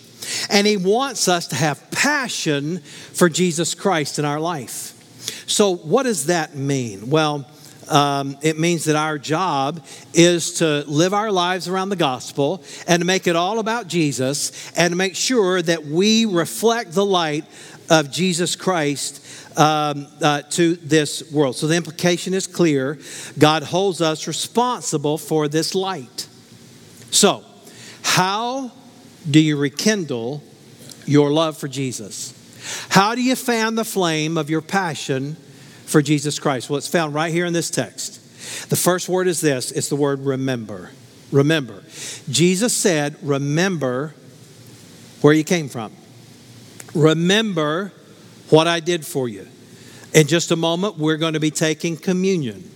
And 0.51 0.67
He 0.67 0.77
wants 0.77 1.29
us 1.29 1.47
to 1.49 1.57
have 1.57 1.91
passion 1.93 2.79
for 2.81 3.29
Jesus 3.29 3.75
Christ 3.75 4.19
in 4.19 4.25
our 4.25 4.41
life. 4.41 4.92
So, 5.47 5.75
what 5.75 6.05
does 6.05 6.27
that 6.27 6.55
mean? 6.55 7.11
Well, 7.11 7.47
um, 7.89 8.39
it 8.43 8.59
means 8.59 8.85
that 8.85 8.97
our 8.97 9.19
job 9.19 9.85
is 10.15 10.55
to 10.55 10.85
live 10.87 11.13
our 11.13 11.33
lives 11.33 11.69
around 11.69 11.89
the 11.89 11.97
gospel 11.97 12.63
and 12.87 13.01
to 13.01 13.07
make 13.07 13.27
it 13.27 13.37
all 13.37 13.59
about 13.59 13.89
Jesus 13.89 14.73
and 14.77 14.93
to 14.93 14.97
make 14.97 15.17
sure 15.17 15.61
that 15.61 15.85
we 15.85 16.25
reflect 16.25 16.93
the 16.93 17.05
light 17.05 17.45
of 17.91 18.11
Jesus 18.11 18.57
Christ 18.57 19.21
um, 19.59 20.07
uh, 20.23 20.43
to 20.43 20.77
this 20.77 21.31
world. 21.31 21.57
So 21.57 21.67
the 21.67 21.77
implication 21.77 22.35
is 22.35 22.47
clear 22.47 22.99
God 23.39 23.63
holds 23.63 24.01
us 24.01 24.27
responsible 24.27 25.19
for 25.19 25.49
this 25.49 25.75
light. 25.75 26.29
So, 27.11 27.45
how 28.03 28.73
do 29.31 29.39
you 29.39 29.57
rekindle 29.57 30.43
your 31.05 31.31
love 31.31 31.59
for 31.59 31.69
Jesus? 31.69 32.32
How 32.91 33.15
do 33.15 33.23
you 33.23 33.37
fan 33.37 33.75
the 33.75 33.85
flame 33.85 34.37
of 34.37 34.51
your 34.51 34.61
passion 34.61 35.37
for 35.87 36.03
Jesus 36.03 36.39
Christ? 36.39 36.71
Well, 36.71 36.79
it's 36.79 36.89
found 36.89 37.15
right 37.15 37.33
here 37.33 37.47
in 37.47 37.53
this 37.53 37.71
text. 37.71 38.21
The 38.69 38.77
first 38.77 39.09
word 39.09 39.29
is 39.29 39.41
this 39.41 39.71
it's 39.71 39.89
the 39.89 39.97
word 39.97 40.21
remember. 40.21 40.91
Remember. 41.31 41.83
Jesus 42.29 42.77
said, 42.77 43.17
Remember 43.23 44.15
where 45.21 45.33
you 45.33 45.45
came 45.45 45.69
from. 45.69 45.93
Remember 46.95 47.93
what 48.51 48.67
I 48.67 48.81
did 48.81 49.07
for 49.07 49.29
you. 49.29 49.47
In 50.13 50.27
just 50.27 50.51
a 50.51 50.57
moment, 50.57 50.99
we're 50.99 51.17
going 51.17 51.33
to 51.33 51.41
be 51.41 51.51
taking 51.51 51.97
communion. 51.97 52.71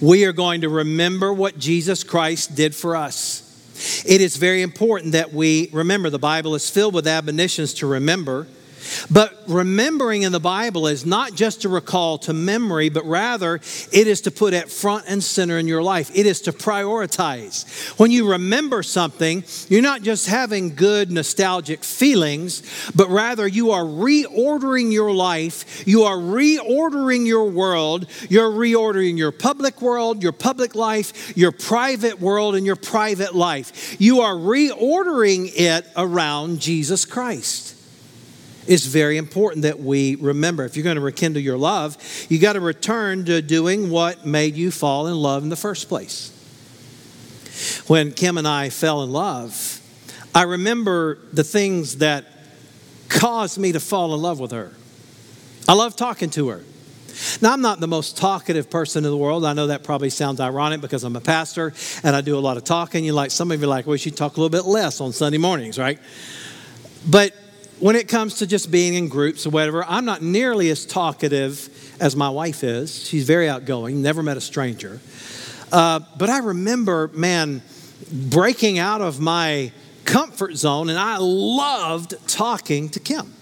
We 0.00 0.24
are 0.24 0.32
going 0.32 0.62
to 0.62 0.68
remember 0.68 1.32
what 1.32 1.58
Jesus 1.58 2.02
Christ 2.02 2.56
did 2.56 2.74
for 2.74 2.96
us. 2.96 3.42
It 4.06 4.20
is 4.20 4.36
very 4.36 4.62
important 4.62 5.12
that 5.12 5.32
we 5.32 5.68
remember. 5.72 6.10
The 6.10 6.18
Bible 6.18 6.54
is 6.54 6.68
filled 6.68 6.94
with 6.94 7.06
admonitions 7.06 7.74
to 7.74 7.86
remember. 7.86 8.46
But 9.10 9.34
remembering 9.46 10.22
in 10.22 10.32
the 10.32 10.40
Bible 10.40 10.86
is 10.86 11.04
not 11.04 11.34
just 11.34 11.62
to 11.62 11.68
recall 11.68 12.18
to 12.18 12.32
memory, 12.32 12.88
but 12.88 13.04
rather 13.04 13.56
it 13.56 14.06
is 14.06 14.22
to 14.22 14.30
put 14.30 14.54
at 14.54 14.70
front 14.70 15.04
and 15.08 15.22
center 15.22 15.58
in 15.58 15.68
your 15.68 15.82
life. 15.82 16.10
It 16.14 16.26
is 16.26 16.40
to 16.42 16.52
prioritize. 16.52 17.98
When 17.98 18.10
you 18.10 18.30
remember 18.30 18.82
something, 18.82 19.44
you're 19.68 19.82
not 19.82 20.02
just 20.02 20.28
having 20.28 20.74
good 20.74 21.10
nostalgic 21.10 21.84
feelings, 21.84 22.62
but 22.94 23.08
rather 23.08 23.46
you 23.46 23.72
are 23.72 23.84
reordering 23.84 24.92
your 24.92 25.12
life, 25.12 25.86
you 25.86 26.04
are 26.04 26.16
reordering 26.16 27.26
your 27.26 27.50
world, 27.50 28.06
you're 28.28 28.50
reordering 28.50 29.18
your 29.18 29.32
public 29.32 29.82
world, 29.82 30.22
your 30.22 30.32
public 30.32 30.74
life, 30.74 31.36
your 31.36 31.52
private 31.52 32.20
world, 32.20 32.54
and 32.54 32.66
your 32.66 32.76
private 32.76 33.34
life. 33.34 34.00
You 34.00 34.20
are 34.20 34.34
reordering 34.34 35.50
it 35.54 35.86
around 35.96 36.60
Jesus 36.60 37.04
Christ. 37.04 37.73
It's 38.66 38.86
very 38.86 39.18
important 39.18 39.62
that 39.62 39.80
we 39.80 40.14
remember. 40.16 40.64
If 40.64 40.76
you're 40.76 40.84
going 40.84 40.96
to 40.96 41.02
rekindle 41.02 41.42
your 41.42 41.58
love, 41.58 41.96
you 42.28 42.38
got 42.38 42.54
to 42.54 42.60
return 42.60 43.24
to 43.26 43.42
doing 43.42 43.90
what 43.90 44.24
made 44.24 44.54
you 44.54 44.70
fall 44.70 45.06
in 45.06 45.16
love 45.16 45.42
in 45.42 45.48
the 45.48 45.56
first 45.56 45.88
place. 45.88 46.30
When 47.86 48.12
Kim 48.12 48.38
and 48.38 48.48
I 48.48 48.70
fell 48.70 49.02
in 49.02 49.12
love, 49.12 49.80
I 50.34 50.42
remember 50.42 51.18
the 51.32 51.44
things 51.44 51.98
that 51.98 52.24
caused 53.08 53.58
me 53.58 53.72
to 53.72 53.80
fall 53.80 54.14
in 54.14 54.22
love 54.22 54.40
with 54.40 54.50
her. 54.50 54.72
I 55.68 55.74
love 55.74 55.94
talking 55.94 56.30
to 56.30 56.48
her. 56.48 56.64
Now, 57.40 57.52
I'm 57.52 57.60
not 57.60 57.78
the 57.78 57.86
most 57.86 58.16
talkative 58.16 58.70
person 58.70 59.04
in 59.04 59.10
the 59.10 59.16
world. 59.16 59.44
I 59.44 59.52
know 59.52 59.68
that 59.68 59.84
probably 59.84 60.10
sounds 60.10 60.40
ironic 60.40 60.80
because 60.80 61.04
I'm 61.04 61.14
a 61.14 61.20
pastor 61.20 61.72
and 62.02 62.16
I 62.16 62.20
do 62.22 62.36
a 62.36 62.40
lot 62.40 62.56
of 62.56 62.64
talking. 62.64 63.04
You 63.04 63.12
like 63.12 63.30
some 63.30 63.52
of 63.52 63.60
you 63.60 63.68
like, 63.68 63.86
well, 63.86 63.94
you 63.94 63.98
should 63.98 64.16
talk 64.16 64.36
a 64.36 64.40
little 64.40 64.50
bit 64.50 64.68
less 64.68 65.00
on 65.00 65.12
Sunday 65.12 65.38
mornings, 65.38 65.78
right? 65.78 66.00
But 67.06 67.34
when 67.84 67.96
it 67.96 68.08
comes 68.08 68.36
to 68.36 68.46
just 68.46 68.70
being 68.70 68.94
in 68.94 69.08
groups 69.08 69.44
or 69.44 69.50
whatever, 69.50 69.84
I'm 69.84 70.06
not 70.06 70.22
nearly 70.22 70.70
as 70.70 70.86
talkative 70.86 71.68
as 72.00 72.16
my 72.16 72.30
wife 72.30 72.64
is. 72.64 73.06
She's 73.06 73.26
very 73.26 73.46
outgoing, 73.46 74.00
never 74.00 74.22
met 74.22 74.38
a 74.38 74.40
stranger. 74.40 75.02
Uh, 75.70 76.00
but 76.16 76.30
I 76.30 76.38
remember, 76.38 77.10
man, 77.12 77.60
breaking 78.10 78.78
out 78.78 79.02
of 79.02 79.20
my 79.20 79.70
comfort 80.06 80.56
zone, 80.56 80.88
and 80.88 80.98
I 80.98 81.18
loved 81.18 82.14
talking 82.26 82.88
to 82.88 83.00
Kim. 83.00 83.34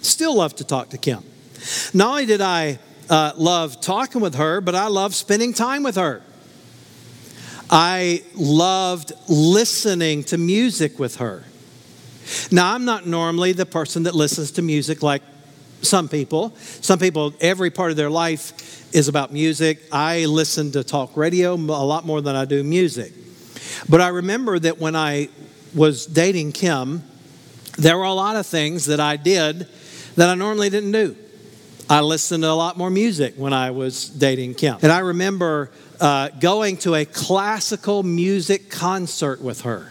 Still 0.00 0.34
love 0.34 0.56
to 0.56 0.64
talk 0.64 0.88
to 0.88 0.96
Kim. 0.96 1.22
Not 1.92 2.08
only 2.08 2.24
did 2.24 2.40
I 2.40 2.78
uh, 3.10 3.32
love 3.36 3.82
talking 3.82 4.22
with 4.22 4.36
her, 4.36 4.62
but 4.62 4.74
I 4.74 4.86
loved 4.86 5.14
spending 5.14 5.52
time 5.52 5.82
with 5.82 5.96
her. 5.96 6.22
I 7.68 8.22
loved 8.34 9.12
listening 9.28 10.24
to 10.24 10.38
music 10.38 10.98
with 10.98 11.16
her. 11.16 11.44
Now, 12.50 12.74
I'm 12.74 12.84
not 12.84 13.06
normally 13.06 13.52
the 13.52 13.66
person 13.66 14.04
that 14.04 14.14
listens 14.14 14.52
to 14.52 14.62
music 14.62 15.02
like 15.02 15.22
some 15.82 16.08
people. 16.08 16.54
Some 16.56 16.98
people, 16.98 17.34
every 17.40 17.70
part 17.70 17.90
of 17.90 17.96
their 17.96 18.10
life 18.10 18.94
is 18.94 19.08
about 19.08 19.32
music. 19.32 19.80
I 19.92 20.26
listen 20.26 20.72
to 20.72 20.84
talk 20.84 21.16
radio 21.16 21.54
a 21.54 21.56
lot 21.56 22.04
more 22.04 22.20
than 22.20 22.36
I 22.36 22.44
do 22.44 22.62
music. 22.62 23.12
But 23.88 24.00
I 24.00 24.08
remember 24.08 24.58
that 24.58 24.78
when 24.78 24.96
I 24.96 25.28
was 25.74 26.06
dating 26.06 26.52
Kim, 26.52 27.02
there 27.78 27.96
were 27.96 28.04
a 28.04 28.12
lot 28.12 28.36
of 28.36 28.46
things 28.46 28.86
that 28.86 29.00
I 29.00 29.16
did 29.16 29.66
that 30.16 30.28
I 30.28 30.34
normally 30.34 30.70
didn't 30.70 30.92
do. 30.92 31.16
I 31.88 32.00
listened 32.02 32.44
to 32.44 32.50
a 32.50 32.52
lot 32.52 32.76
more 32.76 32.90
music 32.90 33.34
when 33.36 33.52
I 33.52 33.70
was 33.70 34.08
dating 34.08 34.54
Kim. 34.54 34.76
And 34.82 34.92
I 34.92 35.00
remember 35.00 35.70
uh, 36.00 36.28
going 36.28 36.76
to 36.78 36.94
a 36.94 37.04
classical 37.04 38.02
music 38.02 38.70
concert 38.70 39.40
with 39.40 39.62
her. 39.62 39.90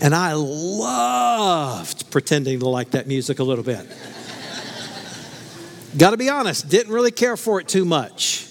And 0.00 0.14
I 0.14 0.32
loved 0.32 2.10
pretending 2.10 2.60
to 2.60 2.68
like 2.68 2.92
that 2.92 3.06
music 3.06 3.38
a 3.38 3.44
little 3.44 3.64
bit. 3.64 3.86
Got 5.98 6.10
to 6.10 6.16
be 6.16 6.30
honest, 6.30 6.68
didn't 6.68 6.92
really 6.92 7.10
care 7.10 7.36
for 7.36 7.60
it 7.60 7.68
too 7.68 7.84
much. 7.84 8.46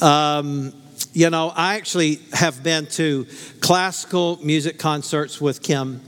Um, 0.00 0.72
you 1.12 1.28
know, 1.28 1.52
I 1.54 1.74
actually 1.74 2.20
have 2.32 2.62
been 2.62 2.86
to 2.86 3.26
classical 3.60 4.38
music 4.42 4.78
concerts 4.78 5.40
with 5.40 5.62
Kim. 5.62 6.00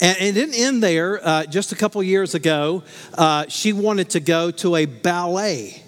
And 0.00 0.16
it 0.18 0.32
didn't 0.32 0.54
end 0.54 0.82
there. 0.82 1.26
Uh, 1.26 1.44
just 1.44 1.72
a 1.72 1.76
couple 1.76 2.02
years 2.02 2.34
ago, 2.34 2.84
uh, 3.14 3.46
she 3.48 3.72
wanted 3.72 4.10
to 4.10 4.20
go 4.20 4.50
to 4.52 4.76
a 4.76 4.86
ballet. 4.86 5.82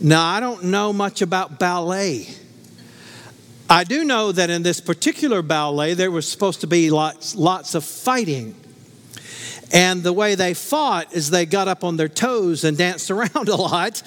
Now, 0.00 0.26
I 0.26 0.40
don't 0.40 0.64
know 0.64 0.92
much 0.92 1.22
about 1.22 1.60
ballet. 1.60 2.26
I 3.68 3.84
do 3.84 4.04
know 4.04 4.32
that 4.32 4.50
in 4.50 4.62
this 4.62 4.80
particular 4.80 5.42
ballet, 5.42 5.94
there 5.94 6.10
was 6.10 6.28
supposed 6.28 6.60
to 6.60 6.66
be 6.66 6.90
lots, 6.90 7.34
lots 7.34 7.74
of 7.74 7.84
fighting. 7.84 8.54
And 9.72 10.02
the 10.02 10.12
way 10.12 10.34
they 10.34 10.52
fought 10.52 11.14
is 11.14 11.30
they 11.30 11.46
got 11.46 11.66
up 11.66 11.82
on 11.82 11.96
their 11.96 12.08
toes 12.08 12.64
and 12.64 12.76
danced 12.76 13.10
around 13.10 13.48
a 13.48 13.56
lot. 13.56 14.02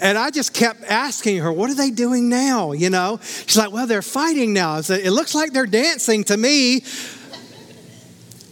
And 0.00 0.18
I 0.18 0.30
just 0.30 0.52
kept 0.52 0.82
asking 0.84 1.38
her, 1.38 1.50
What 1.50 1.70
are 1.70 1.74
they 1.74 1.90
doing 1.90 2.28
now? 2.28 2.72
You 2.72 2.90
know, 2.90 3.18
she's 3.22 3.56
like, 3.56 3.72
Well, 3.72 3.86
they're 3.86 4.02
fighting 4.02 4.52
now. 4.52 4.80
Said, 4.82 5.00
It 5.00 5.12
looks 5.12 5.34
like 5.34 5.52
they're 5.52 5.66
dancing 5.66 6.24
to 6.24 6.36
me. 6.36 6.84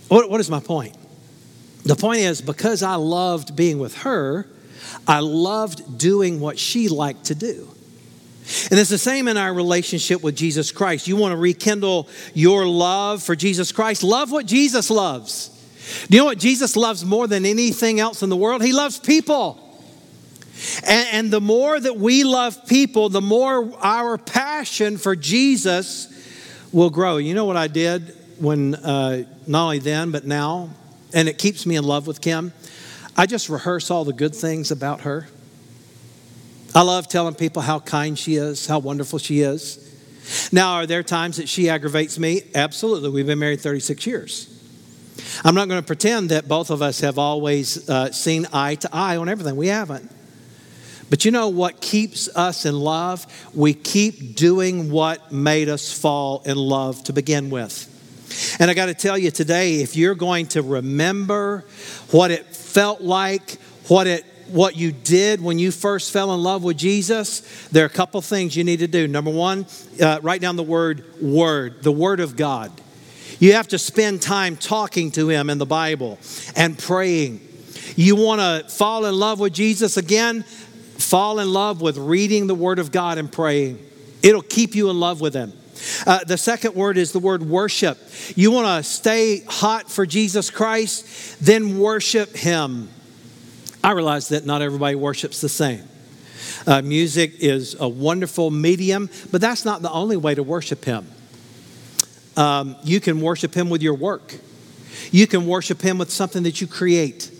What, 0.09 0.31
what 0.31 0.41
is 0.41 0.51
my 0.51 0.61
point? 0.61 0.97
The 1.85 1.97
point 1.97 2.21
is, 2.21 2.41
because 2.41 2.83
I 2.83 2.95
loved 2.95 3.55
being 3.55 3.79
with 3.79 3.99
her, 3.99 4.47
I 5.07 5.21
loved 5.21 5.99
doing 5.99 6.41
what 6.41 6.59
she 6.59 6.89
liked 6.89 7.27
to 7.27 7.35
do. 7.35 7.74
And 8.71 8.79
it's 8.79 8.91
the 8.91 8.99
same 8.99 9.27
in 9.29 9.37
our 9.37 9.55
relationship 9.55 10.23
with 10.23 10.37
Jesus 10.37 10.71
Christ. 10.71 11.09
You 11.09 11.17
want 11.17 11.33
to 11.33 11.37
rekindle 11.37 12.09
your 12.35 12.67
love 12.67 13.23
for 13.23 13.35
Jesus 13.35 13.73
Christ? 13.73 14.03
Love 14.03 14.31
what 14.31 14.45
Jesus 14.45 14.91
loves. 14.91 15.49
Do 16.09 16.17
you 16.17 16.21
know 16.21 16.27
what 16.27 16.39
Jesus 16.39 16.77
loves 16.77 17.05
more 17.05 17.27
than 17.27 17.47
anything 17.47 18.01
else 18.01 18.23
in 18.23 18.29
the 18.29 18.37
world? 18.37 18.63
He 18.63 18.73
loves 18.73 18.99
people. 18.99 19.61
And, 20.87 21.09
and 21.13 21.31
the 21.31 21.41
more 21.41 21.79
that 21.81 21.97
we 21.97 22.25
love 22.25 22.67
people, 22.67 23.09
the 23.09 23.23
more 23.23 23.73
our 23.81 24.19
passion 24.19 24.99
for 24.99 25.17
Jesus 25.17 26.09
will 26.73 26.91
grow. 26.91 27.17
You 27.17 27.35
know 27.35 27.45
what 27.47 27.57
I 27.57 27.69
did 27.69 28.15
when, 28.39 28.75
uh, 28.75 29.25
not 29.47 29.65
only 29.65 29.79
then, 29.79 30.11
but 30.11 30.27
now, 30.27 30.71
and 31.13 31.29
it 31.29 31.39
keeps 31.39 31.65
me 31.65 31.77
in 31.77 31.85
love 31.85 32.07
with 32.07 32.21
Kim? 32.21 32.53
I 33.17 33.27
just 33.27 33.49
rehearse 33.49 33.91
all 33.91 34.05
the 34.05 34.13
good 34.13 34.35
things 34.35 34.71
about 34.71 35.03
her. 35.03 35.29
I 36.75 36.83
love 36.83 37.07
telling 37.09 37.35
people 37.35 37.63
how 37.63 37.79
kind 37.79 38.19
she 38.19 38.35
is, 38.35 38.67
how 38.67 38.81
wonderful 38.81 39.19
she 39.19 39.41
is. 39.41 39.81
Now, 40.53 40.75
are 40.75 40.87
there 40.87 41.03
times 41.03 41.37
that 41.37 41.49
she 41.49 41.69
aggravates 41.69 42.19
me? 42.19 42.43
Absolutely. 42.55 43.11
We've 43.11 43.27
been 43.27 43.39
married 43.39 43.61
36 43.61 44.07
years. 44.07 44.51
I'm 45.45 45.55
not 45.55 45.69
going 45.69 45.81
to 45.81 45.87
pretend 45.87 46.31
that 46.31 46.49
both 46.49 46.71
of 46.71 46.83
us 46.83 47.01
have 47.01 47.19
always 47.19 47.89
uh, 47.89 48.11
seen 48.11 48.47
eye 48.53 48.75
to 48.77 48.89
eye 48.93 49.17
on 49.17 49.29
everything. 49.29 49.55
We 49.57 49.69
haven't. 49.69 50.11
But 51.11 51.25
you 51.25 51.31
know 51.31 51.49
what 51.49 51.81
keeps 51.81 52.29
us 52.35 52.67
in 52.67 52.79
love? 52.79 53.27
We 53.55 53.75
keep 53.75 54.35
doing 54.35 54.91
what 54.91 55.31
made 55.31 55.69
us 55.69 55.97
fall 55.97 56.43
in 56.45 56.57
love 56.57 57.05
to 57.05 57.13
begin 57.13 57.51
with. 57.51 57.91
And 58.59 58.71
I 58.71 58.75
got 58.75 58.87
to 58.87 58.95
tell 58.95 59.17
you 59.17 59.31
today, 59.31 59.83
if 59.83 59.97
you're 59.97 60.15
going 60.15 60.47
to 60.49 60.63
remember 60.63 61.65
what 62.11 62.31
it 62.31 62.47
felt 62.57 63.01
like, 63.01 63.59
what 63.87 64.07
it 64.07 64.25
what 64.55 64.77
you 64.77 64.93
did 64.93 65.43
when 65.43 65.59
you 65.59 65.73
first 65.73 66.13
fell 66.13 66.33
in 66.33 66.43
love 66.43 66.63
with 66.63 66.79
Jesus, 66.79 67.41
there 67.73 67.83
are 67.83 67.87
a 67.87 67.91
couple 67.91 68.21
things 68.21 68.57
you 68.57 68.63
need 68.63 68.79
to 68.79 68.87
do. 68.87 69.09
Number 69.09 69.31
one, 69.31 69.67
uh, 70.01 70.21
write 70.23 70.41
down 70.41 70.55
the 70.55 70.63
word 70.63 71.05
word, 71.21 71.83
the 71.83 71.93
word 71.93 72.21
of 72.21 72.37
God. 72.37 72.71
You 73.41 73.55
have 73.55 73.69
to 73.69 73.79
spend 73.79 74.23
time 74.23 74.57
talking 74.57 75.11
to 75.13 75.29
Him 75.29 75.51
in 75.51 75.59
the 75.59 75.67
Bible 75.67 76.21
and 76.55 76.79
praying. 76.79 77.41
You 77.97 78.15
want 78.15 78.41
to 78.41 78.71
fall 78.73 79.07
in 79.07 79.15
love 79.17 79.41
with 79.41 79.53
Jesus 79.53 79.97
again? 79.97 80.45
Fall 80.45 81.41
in 81.41 81.53
love 81.53 81.81
with 81.81 81.99
reading 81.99 82.47
the 82.47 82.55
Word 82.55 82.79
of 82.79 82.93
God 82.93 83.19
and 83.19 83.31
praying. 83.31 83.85
It'll 84.23 84.41
keep 84.41 84.77
you 84.77 84.89
in 84.89 85.01
love 85.01 85.21
with 85.21 85.35
Him. 85.35 85.53
Uh, 86.07 86.23
the 86.25 86.39
second 86.39 86.75
word 86.75 86.97
is 86.97 87.11
the 87.13 87.19
word 87.19 87.43
worship. 87.43 87.99
You 88.37 88.53
want 88.53 88.85
to 88.85 88.89
stay 88.89 89.41
hot 89.41 89.91
for 89.91 90.07
Jesus 90.07 90.49
Christ, 90.49 91.45
then 91.45 91.79
worship 91.79 92.35
Him. 92.37 92.89
I 93.85 93.91
realize 93.91 94.31
that 94.31 94.47
not 94.47 94.63
everybody 94.63 94.95
worships 94.95 95.43
the 95.43 95.49
same. 95.51 95.87
Uh, 96.67 96.81
music 96.81 97.35
is 97.41 97.77
a 97.79 97.87
wonderful 97.87 98.51
medium, 98.51 99.11
but 99.31 99.43
that's 99.43 99.67
not 99.67 99.83
the 99.83 99.91
only 99.91 100.17
way 100.17 100.35
to 100.35 100.43
worship 100.43 100.87
Him. 100.87 101.07
Um, 102.35 102.77
you 102.83 102.99
can 102.99 103.21
worship 103.21 103.55
Him 103.55 103.69
with 103.69 103.83
your 103.83 103.93
work, 103.93 104.37
you 105.13 105.27
can 105.27 105.47
worship 105.47 105.83
Him 105.83 105.99
with 105.99 106.11
something 106.11 106.45
that 106.45 106.63
you 106.63 106.67
create. 106.67 107.31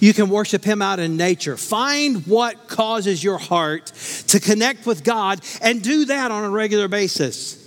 You 0.00 0.12
can 0.12 0.28
worship 0.28 0.64
Him 0.64 0.82
out 0.82 0.98
in 0.98 1.16
nature. 1.16 1.56
Find 1.56 2.26
what 2.26 2.68
causes 2.68 3.22
your 3.22 3.38
heart 3.38 3.86
to 4.28 4.38
connect 4.38 4.86
with 4.86 5.02
God 5.02 5.40
and 5.60 5.82
do 5.82 6.04
that 6.04 6.30
on 6.30 6.44
a 6.44 6.50
regular 6.50 6.88
basis. 6.88 7.61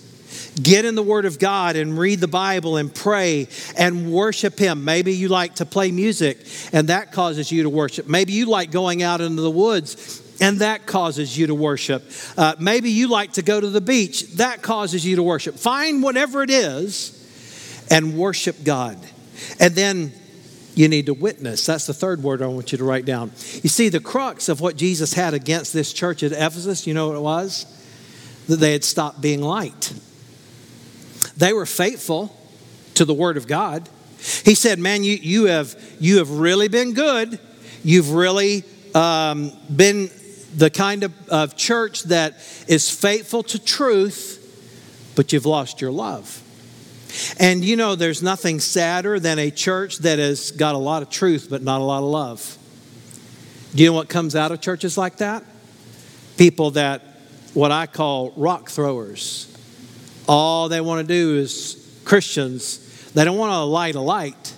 Get 0.62 0.86
in 0.86 0.96
the 0.96 1.04
Word 1.04 1.26
of 1.26 1.38
God 1.40 1.76
and 1.76 1.98
read 1.98 2.20
the 2.20 2.28
Bible 2.28 2.78
and 2.78 2.94
pray 2.94 3.48
and 3.78 4.12
worship 4.12 4.58
Him. 4.58 4.86
Maybe 4.86 5.14
you 5.14 5.28
like 5.28 5.56
to 5.56 5.66
play 5.66 5.92
music 5.92 6.38
and 6.72 6.88
that 6.90 7.12
causes 7.12 7.52
you 7.52 7.64
to 7.64 7.70
worship. 7.70 8.08
Maybe 8.08 8.34
you 8.34 8.46
like 8.46 8.72
going 8.72 9.04
out 9.04 9.22
into 9.22 9.42
the 9.42 9.52
woods 9.52 10.22
and 10.42 10.60
that 10.60 10.86
causes 10.86 11.38
you 11.38 11.48
to 11.48 11.56
worship. 11.56 12.04
Uh, 12.38 12.56
maybe 12.60 12.90
you 12.90 13.08
like 13.08 13.34
to 13.34 13.42
go 13.42 13.60
to 13.60 13.70
the 13.70 13.82
beach, 13.82 14.24
that 14.36 14.62
causes 14.62 15.06
you 15.06 15.16
to 15.18 15.24
worship. 15.24 15.56
Find 15.56 16.04
whatever 16.04 16.44
it 16.44 16.50
is 16.50 17.12
and 17.90 18.18
worship 18.18 18.64
God. 18.64 18.98
And 19.60 19.76
then 19.76 20.14
you 20.76 20.90
need 20.90 21.06
to 21.06 21.14
witness. 21.14 21.66
That's 21.66 21.88
the 21.88 21.94
third 21.94 22.22
word 22.22 22.42
I 22.42 22.48
want 22.48 22.72
you 22.72 22.78
to 22.78 22.84
write 22.84 23.06
down. 23.06 23.32
You 23.64 23.70
see, 23.70 23.90
the 23.90 24.02
crux 24.02 24.50
of 24.50 24.60
what 24.60 24.76
Jesus 24.76 25.14
had 25.14 25.34
against 25.34 25.74
this 25.74 25.94
church 25.94 26.22
at 26.22 26.34
Ephesus, 26.34 26.86
you 26.86 26.94
know 26.94 27.08
what 27.08 27.18
it 27.18 27.22
was? 27.22 27.66
That 28.48 28.58
they 28.58 28.74
had 28.74 28.84
stopped 28.84 29.22
being 29.22 29.42
light. 29.42 29.94
They 31.38 31.54
were 31.54 31.66
faithful 31.66 32.36
to 32.96 33.06
the 33.06 33.14
word 33.14 33.38
of 33.38 33.48
God. 33.48 33.90
He 34.44 34.56
said, 34.56 34.80
Man, 34.80 35.04
you, 35.04 35.16
you, 35.16 35.46
have, 35.46 35.76
you 36.00 36.18
have 36.18 36.30
really 36.32 36.68
been 36.68 36.94
good. 36.94 37.40
You've 37.84 38.12
really 38.12 38.64
um, 38.96 39.52
been 39.74 40.10
the 40.56 40.70
kind 40.70 41.04
of, 41.04 41.30
of 41.30 41.56
church 41.56 42.04
that 42.04 42.34
is 42.68 42.90
faithful 42.90 43.44
to 43.44 43.64
truth, 43.64 45.14
but 45.16 45.34
you've 45.34 45.46
lost 45.46 45.82
your 45.82 45.92
love. 45.92 46.42
And 47.40 47.64
you 47.64 47.76
know, 47.76 47.96
there's 47.96 48.24
nothing 48.24 48.60
sadder 48.60 49.20
than 49.20 49.40
a 49.40 49.52
church 49.52 50.00
that 50.00 50.20
has 50.20 50.52
got 50.52 50.76
a 50.76 50.80
lot 50.80 51.02
of 51.02 51.10
truth 51.10 51.48
but 51.50 51.62
not 51.62 51.82
a 51.82 51.84
lot 51.84 52.00
of 52.00 52.10
love. 52.10 52.58
Do 53.74 53.84
you 53.84 53.90
know 53.90 53.96
what 53.96 54.10
comes 54.10 54.36
out 54.36 54.52
of 54.52 54.62
churches 54.62 54.98
like 54.98 55.18
that? 55.18 55.44
People 56.38 56.72
that, 56.72 57.02
what 57.54 57.72
I 57.72 57.88
call 57.88 58.32
rock 58.36 58.70
throwers. 58.70 59.55
All 60.28 60.70
they 60.70 60.82
want 60.82 61.08
to 61.08 61.14
do 61.14 61.38
is 61.38 62.00
Christians, 62.04 63.12
they 63.14 63.26
don't 63.26 63.38
want 63.38 63.52
to 63.52 63.60
light 63.60 63.96
a 63.96 64.02
light, 64.02 64.54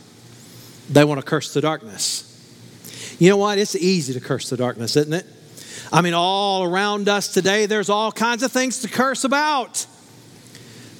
they 0.90 1.04
want 1.04 1.20
to 1.20 1.26
curse 1.26 1.54
the 1.54 1.62
darkness. 1.62 2.24
You 3.20 3.30
know 3.30 3.38
what? 3.38 3.58
It's 3.58 3.76
easy 3.76 4.14
to 4.14 4.20
curse 4.20 4.50
the 4.50 4.58
darkness, 4.58 4.96
isn't 4.96 5.14
it? 5.14 5.26
I 5.92 6.02
mean, 6.02 6.14
all 6.14 6.64
around 6.64 7.10
us 7.10 7.34
today, 7.34 7.66
there's 7.66 7.90
all 7.90 8.12
kinds 8.12 8.44
of 8.44 8.52
things 8.52 8.82
to 8.82 8.88
curse 8.88 9.24
about. 9.24 9.86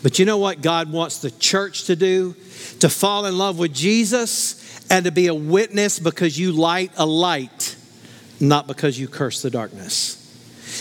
But 0.04 0.20
you 0.20 0.26
know 0.26 0.38
what 0.38 0.62
God 0.62 0.92
wants 0.92 1.20
the 1.20 1.32
church 1.32 1.86
to 1.86 1.96
do? 1.96 2.36
To 2.80 2.90
fall 2.90 3.26
in 3.26 3.38
love 3.38 3.60
with 3.60 3.74
Jesus 3.74 4.86
and 4.90 5.06
to 5.06 5.12
be 5.12 5.28
a 5.28 5.34
witness 5.34 6.00
because 6.00 6.40
you 6.40 6.52
light 6.52 6.92
a 6.98 7.06
light, 7.06 7.76
not 8.40 8.68
because 8.68 9.00
you 9.00 9.08
curse 9.08 9.42
the 9.42 9.50
darkness. 9.50 10.24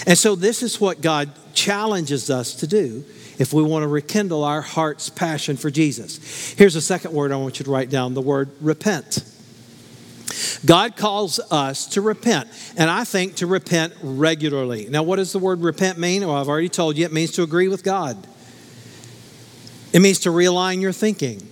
And 0.06 0.16
so, 0.18 0.34
this 0.34 0.62
is 0.62 0.80
what 0.80 1.00
God 1.00 1.30
challenges 1.54 2.30
us 2.30 2.54
to 2.56 2.66
do 2.66 3.04
if 3.38 3.52
we 3.52 3.62
want 3.62 3.82
to 3.82 3.88
rekindle 3.88 4.44
our 4.44 4.62
heart's 4.62 5.08
passion 5.08 5.56
for 5.56 5.70
Jesus. 5.70 6.54
Here's 6.54 6.76
a 6.76 6.80
second 6.80 7.12
word 7.12 7.32
I 7.32 7.36
want 7.36 7.58
you 7.58 7.64
to 7.64 7.70
write 7.70 7.90
down 7.90 8.14
the 8.14 8.22
word 8.22 8.50
repent. 8.60 9.24
God 10.64 10.96
calls 10.96 11.38
us 11.50 11.86
to 11.88 12.00
repent, 12.00 12.48
and 12.76 12.90
I 12.90 13.04
think 13.04 13.36
to 13.36 13.46
repent 13.46 13.94
regularly. 14.02 14.88
Now, 14.88 15.02
what 15.02 15.16
does 15.16 15.32
the 15.32 15.38
word 15.38 15.60
repent 15.60 15.98
mean? 15.98 16.26
Well, 16.26 16.36
I've 16.36 16.48
already 16.48 16.68
told 16.68 16.96
you 16.96 17.04
it 17.04 17.12
means 17.12 17.32
to 17.32 17.42
agree 17.42 17.68
with 17.68 17.84
God, 17.84 18.26
it 19.92 20.00
means 20.00 20.20
to 20.20 20.30
realign 20.30 20.80
your 20.80 20.92
thinking. 20.92 21.48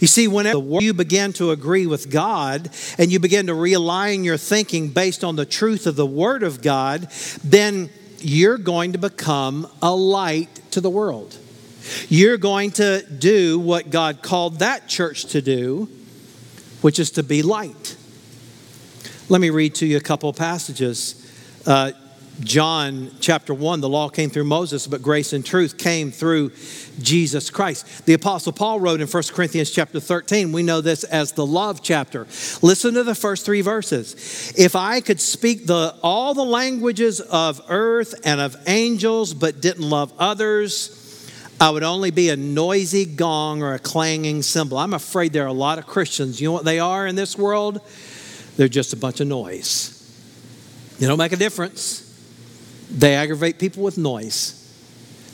You 0.00 0.06
see, 0.06 0.26
whenever 0.26 0.58
you 0.80 0.94
begin 0.94 1.34
to 1.34 1.50
agree 1.50 1.86
with 1.86 2.10
God 2.10 2.70
and 2.96 3.12
you 3.12 3.20
begin 3.20 3.48
to 3.48 3.52
realign 3.52 4.24
your 4.24 4.38
thinking 4.38 4.88
based 4.88 5.22
on 5.22 5.36
the 5.36 5.44
truth 5.44 5.86
of 5.86 5.96
the 5.96 6.06
Word 6.06 6.42
of 6.42 6.62
God, 6.62 7.10
then 7.44 7.90
you're 8.20 8.58
going 8.58 8.92
to 8.92 8.98
become 8.98 9.68
a 9.82 9.94
light 9.94 10.60
to 10.72 10.80
the 10.80 10.90
world. 10.90 11.36
You're 12.08 12.36
going 12.36 12.72
to 12.72 13.02
do 13.06 13.58
what 13.58 13.90
God 13.90 14.22
called 14.22 14.58
that 14.58 14.88
church 14.88 15.26
to 15.26 15.40
do, 15.40 15.88
which 16.80 16.98
is 16.98 17.12
to 17.12 17.22
be 17.22 17.42
light. 17.42 17.96
Let 19.28 19.40
me 19.40 19.50
read 19.50 19.74
to 19.76 19.86
you 19.86 19.96
a 19.96 20.00
couple 20.00 20.32
passages. 20.32 21.22
Uh, 21.66 21.92
John 22.40 23.10
chapter 23.20 23.54
1, 23.54 23.80
the 23.80 23.88
law 23.88 24.08
came 24.10 24.28
through 24.28 24.44
Moses, 24.44 24.86
but 24.86 25.00
grace 25.00 25.32
and 25.32 25.44
truth 25.44 25.78
came 25.78 26.10
through 26.10 26.52
Jesus 27.00 27.48
Christ. 27.48 28.04
The 28.04 28.12
apostle 28.12 28.52
Paul 28.52 28.78
wrote 28.78 29.00
in 29.00 29.08
1 29.08 29.22
Corinthians 29.30 29.70
chapter 29.70 30.00
13, 30.00 30.52
we 30.52 30.62
know 30.62 30.82
this 30.82 31.02
as 31.04 31.32
the 31.32 31.46
love 31.46 31.82
chapter. 31.82 32.26
Listen 32.60 32.94
to 32.94 33.04
the 33.04 33.14
first 33.14 33.46
3 33.46 33.62
verses. 33.62 34.52
If 34.56 34.76
I 34.76 35.00
could 35.00 35.20
speak 35.20 35.66
the 35.66 35.94
all 36.02 36.34
the 36.34 36.44
languages 36.44 37.20
of 37.20 37.62
earth 37.68 38.14
and 38.24 38.40
of 38.40 38.54
angels 38.66 39.32
but 39.32 39.62
didn't 39.62 39.88
love 39.88 40.12
others, 40.18 41.02
I 41.58 41.70
would 41.70 41.84
only 41.84 42.10
be 42.10 42.28
a 42.28 42.36
noisy 42.36 43.06
gong 43.06 43.62
or 43.62 43.72
a 43.72 43.78
clanging 43.78 44.42
cymbal. 44.42 44.76
I'm 44.76 44.92
afraid 44.92 45.32
there 45.32 45.44
are 45.44 45.46
a 45.46 45.54
lot 45.54 45.78
of 45.78 45.86
Christians. 45.86 46.38
You 46.38 46.48
know 46.48 46.52
what 46.52 46.66
they 46.66 46.80
are 46.80 47.06
in 47.06 47.16
this 47.16 47.38
world? 47.38 47.80
They're 48.58 48.68
just 48.68 48.92
a 48.92 48.96
bunch 48.96 49.20
of 49.20 49.26
noise. 49.26 49.92
They 50.98 51.06
don't 51.06 51.18
make 51.18 51.32
a 51.32 51.36
difference. 51.36 52.05
They 52.90 53.14
aggravate 53.14 53.58
people 53.58 53.82
with 53.82 53.98
noise. 53.98 54.62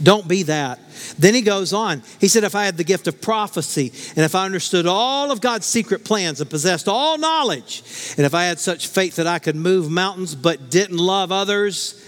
Don't 0.02 0.26
be 0.26 0.42
that. 0.44 0.80
Then 1.18 1.34
he 1.34 1.42
goes 1.42 1.72
on. 1.72 2.02
He 2.20 2.28
said, 2.28 2.44
If 2.44 2.54
I 2.54 2.64
had 2.64 2.76
the 2.76 2.84
gift 2.84 3.06
of 3.06 3.20
prophecy, 3.20 3.92
and 4.16 4.24
if 4.24 4.34
I 4.34 4.44
understood 4.44 4.86
all 4.86 5.30
of 5.30 5.40
God's 5.40 5.66
secret 5.66 6.04
plans 6.04 6.40
and 6.40 6.50
possessed 6.50 6.88
all 6.88 7.18
knowledge, 7.18 7.82
and 8.16 8.26
if 8.26 8.34
I 8.34 8.44
had 8.44 8.58
such 8.58 8.88
faith 8.88 9.16
that 9.16 9.26
I 9.26 9.38
could 9.38 9.54
move 9.54 9.90
mountains 9.90 10.34
but 10.34 10.70
didn't 10.70 10.96
love 10.98 11.30
others, 11.30 11.98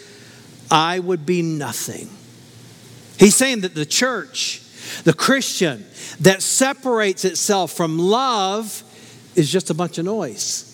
I 0.71 0.99
would 0.99 1.25
be 1.25 1.43
nothing. 1.43 2.09
He's 3.19 3.37
saying 3.37 3.61
that 3.61 3.75
the 3.75 3.87
church, 3.87 4.61
the 5.05 5.13
Christian 5.13 5.85
that 6.21 6.43
separates 6.43 7.25
itself 7.25 7.73
from 7.73 7.99
love, 7.99 8.83
is 9.37 9.51
just 9.51 9.71
a 9.71 9.75
bunch 9.75 9.99
of 9.99 10.05
noise. 10.05 10.71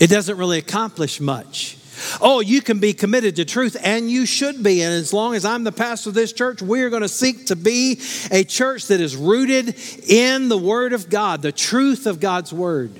It 0.00 0.08
doesn't 0.08 0.36
really 0.36 0.58
accomplish 0.58 1.20
much. 1.20 1.75
Oh, 2.20 2.40
you 2.40 2.60
can 2.60 2.78
be 2.78 2.92
committed 2.92 3.36
to 3.36 3.44
truth, 3.44 3.76
and 3.82 4.10
you 4.10 4.26
should 4.26 4.62
be. 4.62 4.82
And 4.82 4.92
as 4.92 5.12
long 5.12 5.34
as 5.34 5.44
I'm 5.44 5.64
the 5.64 5.72
pastor 5.72 6.10
of 6.10 6.14
this 6.14 6.32
church, 6.32 6.60
we 6.60 6.82
are 6.82 6.90
going 6.90 7.02
to 7.02 7.08
seek 7.08 7.46
to 7.46 7.56
be 7.56 8.00
a 8.30 8.44
church 8.44 8.88
that 8.88 9.00
is 9.00 9.16
rooted 9.16 9.74
in 10.06 10.48
the 10.48 10.58
Word 10.58 10.92
of 10.92 11.08
God, 11.08 11.42
the 11.42 11.52
truth 11.52 12.06
of 12.06 12.20
God's 12.20 12.52
Word. 12.52 12.92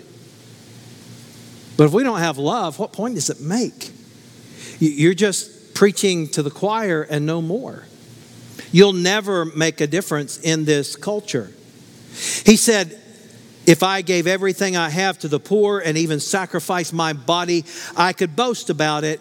But 1.76 1.84
if 1.84 1.92
we 1.92 2.02
don't 2.02 2.20
have 2.20 2.38
love, 2.38 2.78
what 2.78 2.92
point 2.92 3.16
does 3.16 3.28
it 3.28 3.40
make? 3.40 3.90
You're 4.78 5.14
just 5.14 5.74
preaching 5.74 6.28
to 6.28 6.42
the 6.42 6.50
choir 6.50 7.02
and 7.02 7.26
no 7.26 7.42
more. 7.42 7.84
You'll 8.72 8.94
never 8.94 9.44
make 9.44 9.80
a 9.80 9.86
difference 9.86 10.38
in 10.38 10.64
this 10.64 10.96
culture. 10.96 11.52
He 12.44 12.56
said, 12.56 13.00
if 13.66 13.82
I 13.82 14.02
gave 14.02 14.26
everything 14.26 14.76
I 14.76 14.88
have 14.88 15.18
to 15.20 15.28
the 15.28 15.40
poor 15.40 15.80
and 15.80 15.98
even 15.98 16.20
sacrificed 16.20 16.92
my 16.92 17.12
body, 17.12 17.64
I 17.96 18.12
could 18.12 18.36
boast 18.36 18.70
about 18.70 19.04
it. 19.04 19.20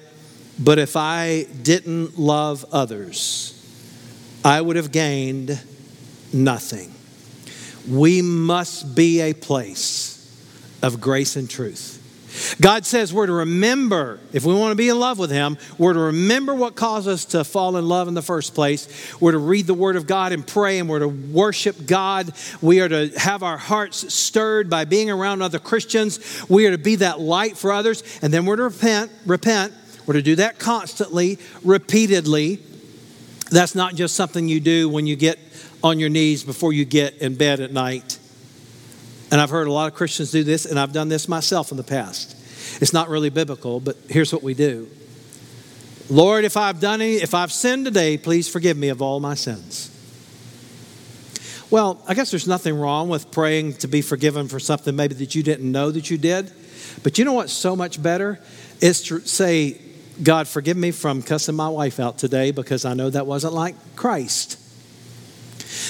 But 0.57 0.79
if 0.79 0.95
I 0.95 1.43
didn't 1.63 2.17
love 2.17 2.63
others, 2.71 3.51
I 4.45 4.61
would 4.61 4.75
have 4.75 4.91
gained 4.91 5.59
nothing. 6.31 6.93
We 7.89 8.21
must 8.21 8.95
be 8.95 9.21
a 9.21 9.33
place 9.33 10.11
of 10.81 11.01
grace 11.01 11.35
and 11.35 11.49
truth. 11.49 11.94
God 12.59 12.85
says 12.85 13.13
we're 13.13 13.25
to 13.25 13.33
remember, 13.33 14.19
if 14.33 14.45
we 14.45 14.53
want 14.53 14.71
to 14.71 14.75
be 14.75 14.89
in 14.89 14.99
love 14.99 15.19
with 15.19 15.31
Him, 15.31 15.57
we're 15.77 15.93
to 15.93 15.99
remember 15.99 16.53
what 16.53 16.75
caused 16.75 17.07
us 17.07 17.25
to 17.25 17.43
fall 17.43 17.77
in 17.77 17.87
love 17.87 18.07
in 18.07 18.13
the 18.13 18.21
first 18.21 18.53
place. 18.53 19.15
We're 19.19 19.33
to 19.33 19.37
read 19.37 19.67
the 19.67 19.73
Word 19.73 19.95
of 19.95 20.07
God 20.07 20.31
and 20.31 20.45
pray, 20.45 20.79
and 20.79 20.89
we're 20.89 20.99
to 20.99 21.07
worship 21.07 21.85
God. 21.85 22.33
We 22.61 22.81
are 22.81 22.89
to 22.89 23.07
have 23.17 23.43
our 23.43 23.57
hearts 23.57 24.13
stirred 24.13 24.69
by 24.69 24.85
being 24.85 25.09
around 25.09 25.41
other 25.41 25.59
Christians. 25.59 26.45
We 26.49 26.65
are 26.67 26.71
to 26.71 26.77
be 26.77 26.95
that 26.97 27.19
light 27.19 27.57
for 27.57 27.71
others, 27.71 28.03
and 28.21 28.33
then 28.33 28.45
we're 28.45 28.57
to 28.57 28.63
repent, 28.63 29.11
repent. 29.25 29.73
We're 30.05 30.15
to 30.15 30.21
do 30.21 30.35
that 30.35 30.59
constantly, 30.59 31.39
repeatedly. 31.63 32.59
That's 33.49 33.75
not 33.75 33.95
just 33.95 34.15
something 34.15 34.47
you 34.47 34.59
do 34.59 34.89
when 34.89 35.07
you 35.07 35.15
get 35.15 35.39
on 35.83 35.99
your 35.99 36.09
knees 36.09 36.43
before 36.43 36.73
you 36.73 36.85
get 36.85 37.17
in 37.19 37.35
bed 37.35 37.59
at 37.59 37.71
night. 37.71 38.19
And 39.31 39.41
I've 39.41 39.49
heard 39.49 39.67
a 39.67 39.71
lot 39.71 39.91
of 39.91 39.95
Christians 39.95 40.31
do 40.31 40.43
this, 40.43 40.65
and 40.65 40.79
I've 40.79 40.93
done 40.93 41.09
this 41.09 41.27
myself 41.27 41.71
in 41.71 41.77
the 41.77 41.83
past. 41.83 42.35
It's 42.81 42.93
not 42.93 43.09
really 43.09 43.29
biblical, 43.29 43.79
but 43.79 43.97
here's 44.09 44.31
what 44.31 44.43
we 44.43 44.53
do 44.53 44.87
Lord, 46.09 46.45
if 46.45 46.55
I've 46.55 46.79
done 46.79 47.01
any, 47.01 47.15
if 47.15 47.33
I've 47.33 47.51
sinned 47.51 47.85
today, 47.85 48.17
please 48.17 48.47
forgive 48.47 48.77
me 48.77 48.89
of 48.89 49.01
all 49.01 49.19
my 49.19 49.33
sins. 49.33 49.91
Well, 51.71 52.01
I 52.07 52.13
guess 52.13 52.29
there's 52.29 52.47
nothing 52.47 52.79
wrong 52.79 53.09
with 53.09 53.31
praying 53.31 53.73
to 53.77 53.87
be 53.87 54.01
forgiven 54.01 54.47
for 54.47 54.59
something 54.59 54.95
maybe 54.95 55.15
that 55.15 55.33
you 55.33 55.41
didn't 55.41 55.69
know 55.69 55.89
that 55.89 56.11
you 56.11 56.17
did. 56.17 56.51
But 57.03 57.17
you 57.17 57.25
know 57.25 57.33
what's 57.33 57.53
so 57.53 57.75
much 57.75 58.01
better? 58.01 58.39
Is 58.81 59.01
to 59.03 59.19
say, 59.21 59.81
God, 60.21 60.47
forgive 60.47 60.77
me 60.77 60.91
from 60.91 61.23
cussing 61.23 61.55
my 61.55 61.67
wife 61.67 61.99
out 61.99 62.19
today 62.19 62.51
because 62.51 62.85
I 62.85 62.93
know 62.93 63.09
that 63.09 63.25
wasn't 63.25 63.53
like 63.53 63.75
Christ. 63.95 64.59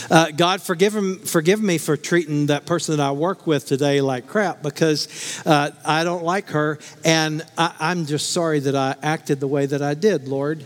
Uh, 0.10 0.32
God, 0.32 0.62
forgive, 0.62 0.96
him, 0.96 1.20
forgive 1.20 1.62
me 1.62 1.78
for 1.78 1.98
treating 1.98 2.48
that 2.48 2.66
person 2.66 2.98
that 2.98 3.04
I 3.04 3.12
work 3.12 3.48
with 3.48 3.66
today 3.66 4.02
like 4.02 4.28
crap 4.28 4.62
because 4.62 5.42
uh, 5.46 5.72
I 5.84 6.04
don't 6.04 6.24
like 6.24 6.50
her, 6.50 6.80
and 7.04 7.46
I, 7.58 7.74
I'm 7.80 8.06
just 8.06 8.32
sorry 8.32 8.60
that 8.62 8.76
I 8.76 8.96
acted 9.02 9.40
the 9.40 9.48
way 9.48 9.66
that 9.66 9.82
I 9.82 9.94
did, 9.94 10.28
Lord. 10.28 10.66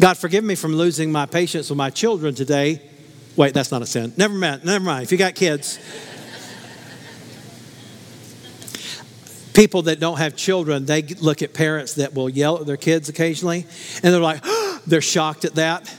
God, 0.00 0.16
forgive 0.16 0.44
me 0.44 0.54
from 0.54 0.74
losing 0.74 1.12
my 1.12 1.26
patience 1.26 1.70
with 1.70 1.76
my 1.76 1.90
children 1.90 2.34
today. 2.34 2.82
Wait, 3.36 3.52
that's 3.52 3.70
not 3.70 3.82
a 3.82 3.86
sin. 3.86 4.12
Never 4.16 4.34
mind. 4.34 4.64
Never 4.64 4.84
mind. 4.84 5.02
If 5.04 5.12
you 5.12 5.18
got 5.18 5.34
kids, 5.34 5.78
people 9.52 9.82
that 9.82 9.98
don't 10.00 10.18
have 10.18 10.36
children, 10.36 10.84
they 10.84 11.02
look 11.02 11.42
at 11.42 11.54
parents 11.54 11.94
that 11.94 12.14
will 12.14 12.28
yell 12.28 12.60
at 12.60 12.66
their 12.66 12.76
kids 12.76 13.08
occasionally, 13.08 13.66
and 14.02 14.14
they're 14.14 14.20
like, 14.20 14.44
they're 14.86 15.00
shocked 15.00 15.44
at 15.44 15.56
that. 15.56 15.92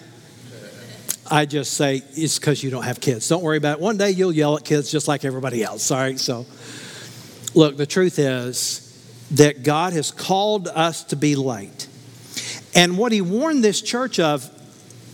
I 1.29 1.45
just 1.45 1.73
say 1.73 2.01
it's 2.13 2.39
because 2.39 2.63
you 2.63 2.69
don't 2.69 2.83
have 2.83 2.99
kids. 3.01 3.27
Don't 3.27 3.43
worry 3.43 3.57
about 3.57 3.79
it. 3.79 3.81
One 3.81 3.97
day 3.97 4.11
you'll 4.11 4.31
yell 4.31 4.57
at 4.57 4.63
kids 4.63 4.91
just 4.91 5.07
like 5.07 5.25
everybody 5.25 5.63
else. 5.63 5.91
All 5.91 5.97
right. 5.97 6.19
So, 6.19 6.45
look, 7.53 7.77
the 7.77 7.85
truth 7.85 8.19
is 8.19 8.83
that 9.31 9.63
God 9.63 9.93
has 9.93 10.11
called 10.11 10.67
us 10.67 11.03
to 11.05 11.15
be 11.15 11.35
light. 11.35 11.87
And 12.75 12.97
what 12.97 13.11
he 13.11 13.21
warned 13.21 13.63
this 13.63 13.81
church 13.81 14.19
of 14.19 14.49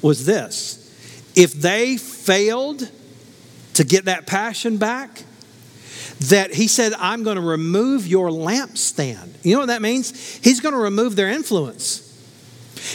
was 0.02 0.26
this 0.26 0.80
if 1.36 1.54
they 1.54 1.98
failed 1.98 2.90
to 3.74 3.84
get 3.84 4.06
that 4.06 4.28
passion 4.28 4.78
back, 4.78 5.24
that 6.20 6.54
he 6.54 6.68
said, 6.68 6.94
I'm 6.94 7.24
going 7.24 7.38
to 7.38 7.42
remove 7.42 8.08
your 8.08 8.30
lampstand. 8.30 9.44
You 9.44 9.56
know 9.56 9.62
what 9.62 9.68
that 9.68 9.82
means? 9.82 10.38
He's 10.44 10.60
going 10.60 10.74
to 10.74 10.80
remove 10.80 11.16
their 11.16 11.30
influence. 11.30 12.03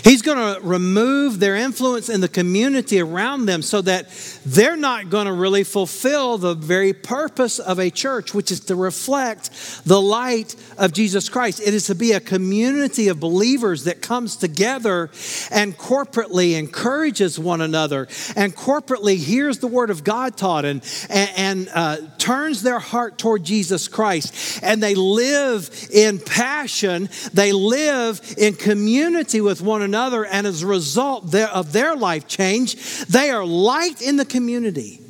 He's 0.05 0.23
going 0.23 0.55
to 0.55 0.61
remove 0.67 1.41
their 1.41 1.57
influence 1.57 2.09
in 2.09 2.21
the 2.21 2.29
community 2.29 3.01
around 3.01 3.47
them 3.47 3.63
so 3.63 3.81
that 3.83 4.09
they're 4.45 4.77
not 4.77 5.11
going 5.11 5.27
to 5.27 5.33
really 5.33 5.65
fulfill 5.65 6.39
the 6.39 6.55
very 6.55 6.93
purpose 6.93 7.59
of 7.59 7.79
a 7.79 7.91
church, 7.91 8.35
which 8.35 8.51
is 8.51 8.61
to 8.61 8.75
reflect 8.77 9.51
the 9.85 10.01
light 10.01 10.55
of 10.77 10.93
Jesus 10.93 11.29
Christ. 11.29 11.61
It 11.61 11.75
is 11.75 11.87
to 11.87 11.95
be 11.95 12.13
a 12.13 12.21
community 12.21 13.09
of 13.09 13.21
believers 13.21 13.85
that 13.85 14.03
comes 14.03 14.37
together 14.37 15.11
and 15.51 15.77
corporately 15.77 16.59
encourages 16.59 17.39
one 17.39 17.61
another 17.61 18.09
and 18.37 18.55
corporately 18.55 19.17
hears 19.17 19.59
the 19.59 19.67
word 19.67 19.91
of 19.91 20.05
God 20.05 20.37
taught 20.37 20.65
and, 20.65 20.83
and, 21.09 21.31
and 21.37 21.69
uh, 21.75 21.97
turns 22.19 22.63
their 22.63 22.79
heart 22.79 23.19
toward 23.19 23.45
Jesus 23.45 23.89
Christ. 23.89 24.61
And 24.63 24.83
they 24.83 24.95
live 24.95 25.89
in 25.93 26.19
passion, 26.19 27.09
they 27.33 27.53
live 27.53 28.21
in 28.37 28.55
community 28.55 29.41
with 29.41 29.61
one 29.61 29.78
another, 29.83 30.25
and 30.25 30.47
as 30.47 30.63
a 30.63 30.67
result 30.67 31.35
of 31.35 31.73
their 31.73 31.97
life 31.97 32.27
change, 32.27 33.07
they 33.07 33.31
are 33.31 33.45
light 33.45 34.01
in 34.01 34.17
the 34.17 34.25
community. 34.25 35.01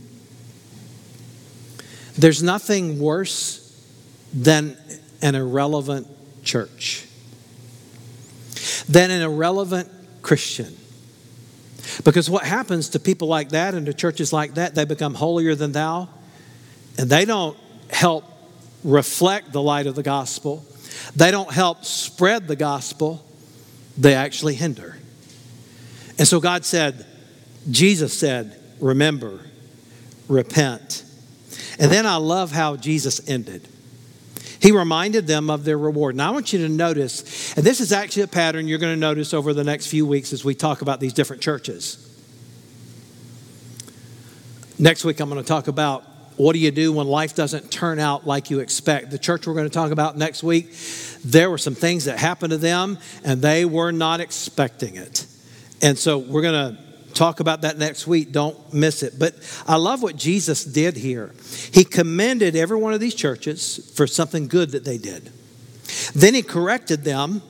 There's 2.17 2.43
nothing 2.43 2.99
worse 2.99 3.65
than 4.33 4.77
an 5.23 5.35
irrelevant 5.35 6.07
church, 6.43 7.07
than 8.89 9.11
an 9.11 9.23
irrelevant 9.23 9.89
Christian. 10.23 10.77
Because 12.05 12.29
what 12.29 12.45
happens 12.45 12.91
to 12.91 13.01
people 13.01 13.29
like 13.29 13.51
that 13.51 13.75
and 13.75 13.87
to 13.87 13.95
churches 13.95 14.33
like 14.33 14.55
that, 14.55 14.75
they 14.75 14.85
become 14.85 15.15
holier 15.15 15.55
than 15.55 15.73
thou, 15.73 16.09
and 16.99 17.09
they 17.09 17.25
don't 17.25 17.57
help 17.91 18.25
reflect 18.85 19.53
the 19.53 19.63
light 19.63 19.87
of 19.87 19.95
the 19.95 20.03
gospel. 20.03 20.65
They 21.17 21.31
don't 21.31 21.53
help 21.53 21.85
spread 21.85 22.49
the 22.49 22.57
gospel 22.57 23.25
they 23.99 24.15
actually 24.15 24.55
hinder. 24.55 24.97
And 26.19 26.27
so 26.27 26.41
God 26.41 26.65
said, 26.65 27.05
Jesus 27.71 28.19
said, 28.19 28.59
remember, 28.81 29.41
repent. 30.29 31.05
And 31.79 31.91
then 31.91 32.07
I 32.07 32.17
love 32.17 32.53
how 32.53 32.77
Jesus 32.77 33.29
ended. 33.29 33.69
He 34.61 34.73
reminded 34.73 35.27
them 35.27 35.51
of 35.51 35.65
their 35.65 35.79
reward. 35.79 36.17
Now, 36.17 36.29
I 36.29 36.31
want 36.33 36.53
you 36.53 36.61
to 36.61 36.69
notice, 36.69 37.57
and 37.57 37.65
this 37.65 37.81
is 37.81 37.93
actually 37.93 38.23
a 38.23 38.29
pattern 38.29 38.67
you're 38.67 38.79
going 38.79 38.95
to 38.95 39.01
notice 39.01 39.35
over 39.35 39.53
the 39.53 39.63
next 39.63 39.87
few 39.87 40.07
weeks 40.07 40.33
as 40.33 40.45
we 40.45 40.55
talk 40.55 40.83
about 40.83 40.99
these 40.99 41.13
different 41.13 41.43
churches. 41.43 42.05
Next 44.79 45.05
week, 45.05 45.21
I'm 45.21 45.29
going 45.29 45.43
to 45.43 45.47
talk 45.47 45.69
about 45.69 46.05
what 46.39 46.53
do 46.53 46.61
you 46.61 46.71
do 46.71 46.93
when 46.93 47.09
life 47.09 47.35
doesn't 47.35 47.71
turn 47.71 47.99
out 47.99 48.27
like 48.27 48.49
you 48.49 48.61
expect? 48.61 49.11
The 49.11 49.19
church 49.19 49.47
we're 49.47 49.55
going 49.55 49.69
to 49.69 49.75
talk 49.75 49.91
about 49.91 50.17
next 50.17 50.43
week, 50.45 50.73
there 51.25 51.51
were 51.51 51.59
some 51.59 51.75
things 51.75 52.05
that 52.05 52.19
happened 52.19 52.53
to 52.53 52.59
them 52.59 52.99
and 53.25 53.43
they 53.43 53.65
were 53.65 53.91
not 53.91 54.21
expecting 54.21 54.97
it. 54.97 55.27
And 55.83 55.99
so 55.99 56.19
we're 56.19 56.43
going 56.43 56.77
to 56.77 56.83
talk 57.13 57.41
about 57.41 57.63
that 57.63 57.77
next 57.77 58.07
week. 58.07 58.31
Don't 58.31 58.73
miss 58.73 59.03
it. 59.03 59.19
But 59.19 59.35
I 59.67 59.77
love 59.77 60.01
what 60.01 60.15
Jesus 60.17 60.65
did 60.65 60.97
here. 60.97 61.35
He 61.73 61.83
commended 61.83 62.55
every 62.55 62.79
one 62.79 62.95
of 62.95 63.01
these 63.01 63.17
churches 63.17 63.93
for 63.97 64.07
something 64.07 64.47
good 64.47 64.71
that 64.71 64.85
they 64.85 64.99
did. 64.99 65.33
Then 66.15 66.35
he 66.35 66.43
corrected 66.43 67.03
them. 67.03 67.43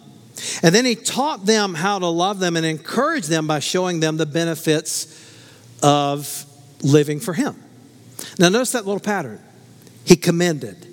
And 0.63 0.75
then 0.75 0.87
he 0.87 0.95
taught 0.95 1.45
them 1.45 1.75
how 1.75 1.99
to 1.99 2.07
love 2.07 2.39
them 2.39 2.57
and 2.57 2.65
encourage 2.65 3.27
them 3.27 3.47
by 3.47 3.59
showing 3.59 4.01
them 4.01 4.17
the 4.17 4.27
benefits 4.27 5.15
of 5.83 6.47
living 6.83 7.21
for 7.21 7.35
him. 7.35 7.63
Now, 8.39 8.49
notice 8.49 8.73
that 8.73 8.87
little 8.87 9.01
pattern. 9.01 9.41
He 10.05 10.17
commended. 10.17 10.87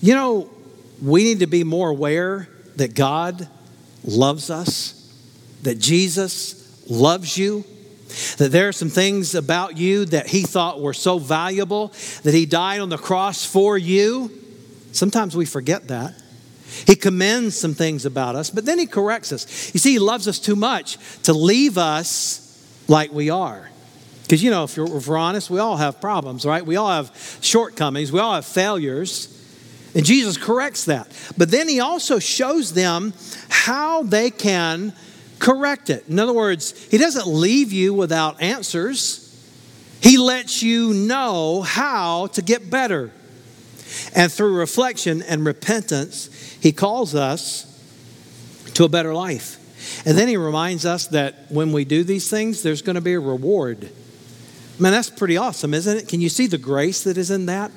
You 0.00 0.14
know, 0.14 0.50
we 1.02 1.24
need 1.24 1.40
to 1.40 1.46
be 1.46 1.64
more 1.64 1.90
aware 1.90 2.48
that 2.76 2.94
God 2.94 3.48
loves 4.04 4.50
us, 4.50 5.12
that 5.62 5.78
Jesus 5.78 6.90
loves 6.90 7.36
you, 7.38 7.64
that 8.36 8.52
there 8.52 8.68
are 8.68 8.72
some 8.72 8.90
things 8.90 9.34
about 9.34 9.76
you 9.76 10.04
that 10.06 10.28
He 10.28 10.42
thought 10.42 10.80
were 10.80 10.94
so 10.94 11.18
valuable 11.18 11.92
that 12.22 12.34
He 12.34 12.46
died 12.46 12.80
on 12.80 12.88
the 12.88 12.98
cross 12.98 13.44
for 13.44 13.76
you. 13.78 14.30
Sometimes 14.92 15.36
we 15.36 15.46
forget 15.46 15.88
that. 15.88 16.14
He 16.86 16.96
commends 16.96 17.56
some 17.56 17.74
things 17.74 18.04
about 18.04 18.36
us, 18.36 18.50
but 18.50 18.64
then 18.64 18.78
He 18.78 18.86
corrects 18.86 19.32
us. 19.32 19.72
You 19.74 19.80
see, 19.80 19.92
He 19.92 19.98
loves 19.98 20.28
us 20.28 20.38
too 20.38 20.56
much 20.56 20.98
to 21.22 21.32
leave 21.32 21.78
us 21.78 22.40
like 22.88 23.12
we 23.12 23.30
are. 23.30 23.70
Because, 24.24 24.42
you 24.42 24.50
know, 24.50 24.64
if, 24.64 24.78
if 24.78 25.06
we're 25.06 25.18
honest, 25.18 25.50
we 25.50 25.58
all 25.58 25.76
have 25.76 26.00
problems, 26.00 26.46
right? 26.46 26.64
We 26.64 26.76
all 26.76 26.90
have 26.90 27.38
shortcomings, 27.42 28.10
we 28.10 28.20
all 28.20 28.34
have 28.34 28.46
failures. 28.46 29.30
And 29.94 30.04
Jesus 30.04 30.36
corrects 30.36 30.86
that. 30.86 31.06
But 31.36 31.50
then 31.50 31.68
he 31.68 31.78
also 31.78 32.18
shows 32.18 32.72
them 32.72 33.12
how 33.48 34.02
they 34.02 34.30
can 34.30 34.92
correct 35.38 35.90
it. 35.90 36.08
In 36.08 36.18
other 36.18 36.32
words, 36.32 36.88
he 36.90 36.98
doesn't 36.98 37.26
leave 37.26 37.72
you 37.72 37.92
without 37.92 38.40
answers, 38.42 39.20
he 40.00 40.18
lets 40.18 40.62
you 40.62 40.92
know 40.92 41.62
how 41.62 42.26
to 42.28 42.42
get 42.42 42.70
better. 42.70 43.10
And 44.14 44.32
through 44.32 44.56
reflection 44.56 45.22
and 45.22 45.44
repentance, 45.46 46.28
he 46.60 46.72
calls 46.72 47.14
us 47.14 47.70
to 48.74 48.84
a 48.84 48.88
better 48.88 49.14
life. 49.14 49.60
And 50.06 50.16
then 50.18 50.28
he 50.28 50.36
reminds 50.36 50.84
us 50.86 51.06
that 51.08 51.50
when 51.50 51.72
we 51.72 51.84
do 51.84 52.04
these 52.04 52.28
things, 52.28 52.62
there's 52.62 52.82
going 52.82 52.96
to 52.96 53.00
be 53.02 53.14
a 53.14 53.20
reward. 53.20 53.90
Man, 54.78 54.92
that's 54.92 55.10
pretty 55.10 55.36
awesome, 55.36 55.72
isn't 55.74 55.96
it? 55.96 56.08
Can 56.08 56.20
you 56.20 56.28
see 56.28 56.46
the 56.46 56.58
grace 56.58 57.04
that 57.04 57.16
is 57.16 57.30
in 57.30 57.46
that? 57.46 57.70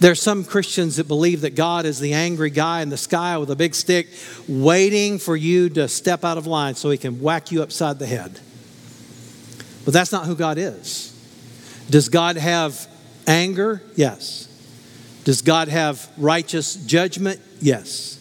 There 0.00 0.12
are 0.12 0.16
some 0.16 0.44
Christians 0.44 0.96
that 0.96 1.08
believe 1.08 1.40
that 1.40 1.54
God 1.54 1.86
is 1.86 1.98
the 1.98 2.12
angry 2.12 2.50
guy 2.50 2.82
in 2.82 2.90
the 2.90 2.96
sky 2.96 3.38
with 3.38 3.50
a 3.50 3.56
big 3.56 3.74
stick 3.74 4.08
waiting 4.46 5.18
for 5.18 5.34
you 5.34 5.70
to 5.70 5.88
step 5.88 6.24
out 6.24 6.36
of 6.36 6.46
line 6.46 6.74
so 6.74 6.90
he 6.90 6.98
can 6.98 7.20
whack 7.20 7.50
you 7.50 7.62
upside 7.62 7.98
the 7.98 8.06
head. 8.06 8.38
But 9.84 9.94
that's 9.94 10.12
not 10.12 10.26
who 10.26 10.36
God 10.36 10.58
is. 10.58 11.08
Does 11.88 12.08
God 12.08 12.36
have 12.36 12.86
anger? 13.26 13.82
Yes. 13.96 14.48
Does 15.24 15.42
God 15.42 15.68
have 15.68 16.08
righteous 16.18 16.74
judgment? 16.74 17.40
Yes. 17.60 18.18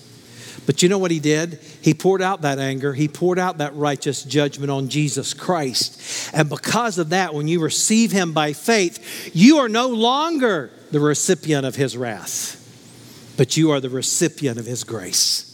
But 0.66 0.82
you 0.82 0.90
know 0.90 0.98
what 0.98 1.12
he 1.12 1.20
did? 1.20 1.60
He 1.82 1.94
poured 1.94 2.22
out 2.22 2.42
that 2.42 2.60
anger, 2.60 2.94
he 2.94 3.08
poured 3.08 3.40
out 3.40 3.58
that 3.58 3.76
righteous 3.76 4.24
judgment 4.24 4.70
on 4.70 4.90
Jesus 4.90 5.34
Christ. 5.34 6.32
And 6.34 6.48
because 6.48 6.98
of 6.98 7.10
that, 7.10 7.34
when 7.34 7.48
you 7.48 7.60
receive 7.60 8.12
him 8.12 8.34
by 8.34 8.54
faith, 8.54 9.32
you 9.34 9.58
are 9.58 9.70
no 9.70 9.88
longer 9.88 10.72
the 10.92 11.00
recipient 11.00 11.66
of 11.66 11.76
his 11.76 11.98
wrath, 11.98 12.58
but 13.38 13.58
you 13.58 13.72
are 13.72 13.80
the 13.80 13.90
recipient 13.90 14.60
of 14.60 14.66
his 14.66 14.84
grace. 14.84 15.48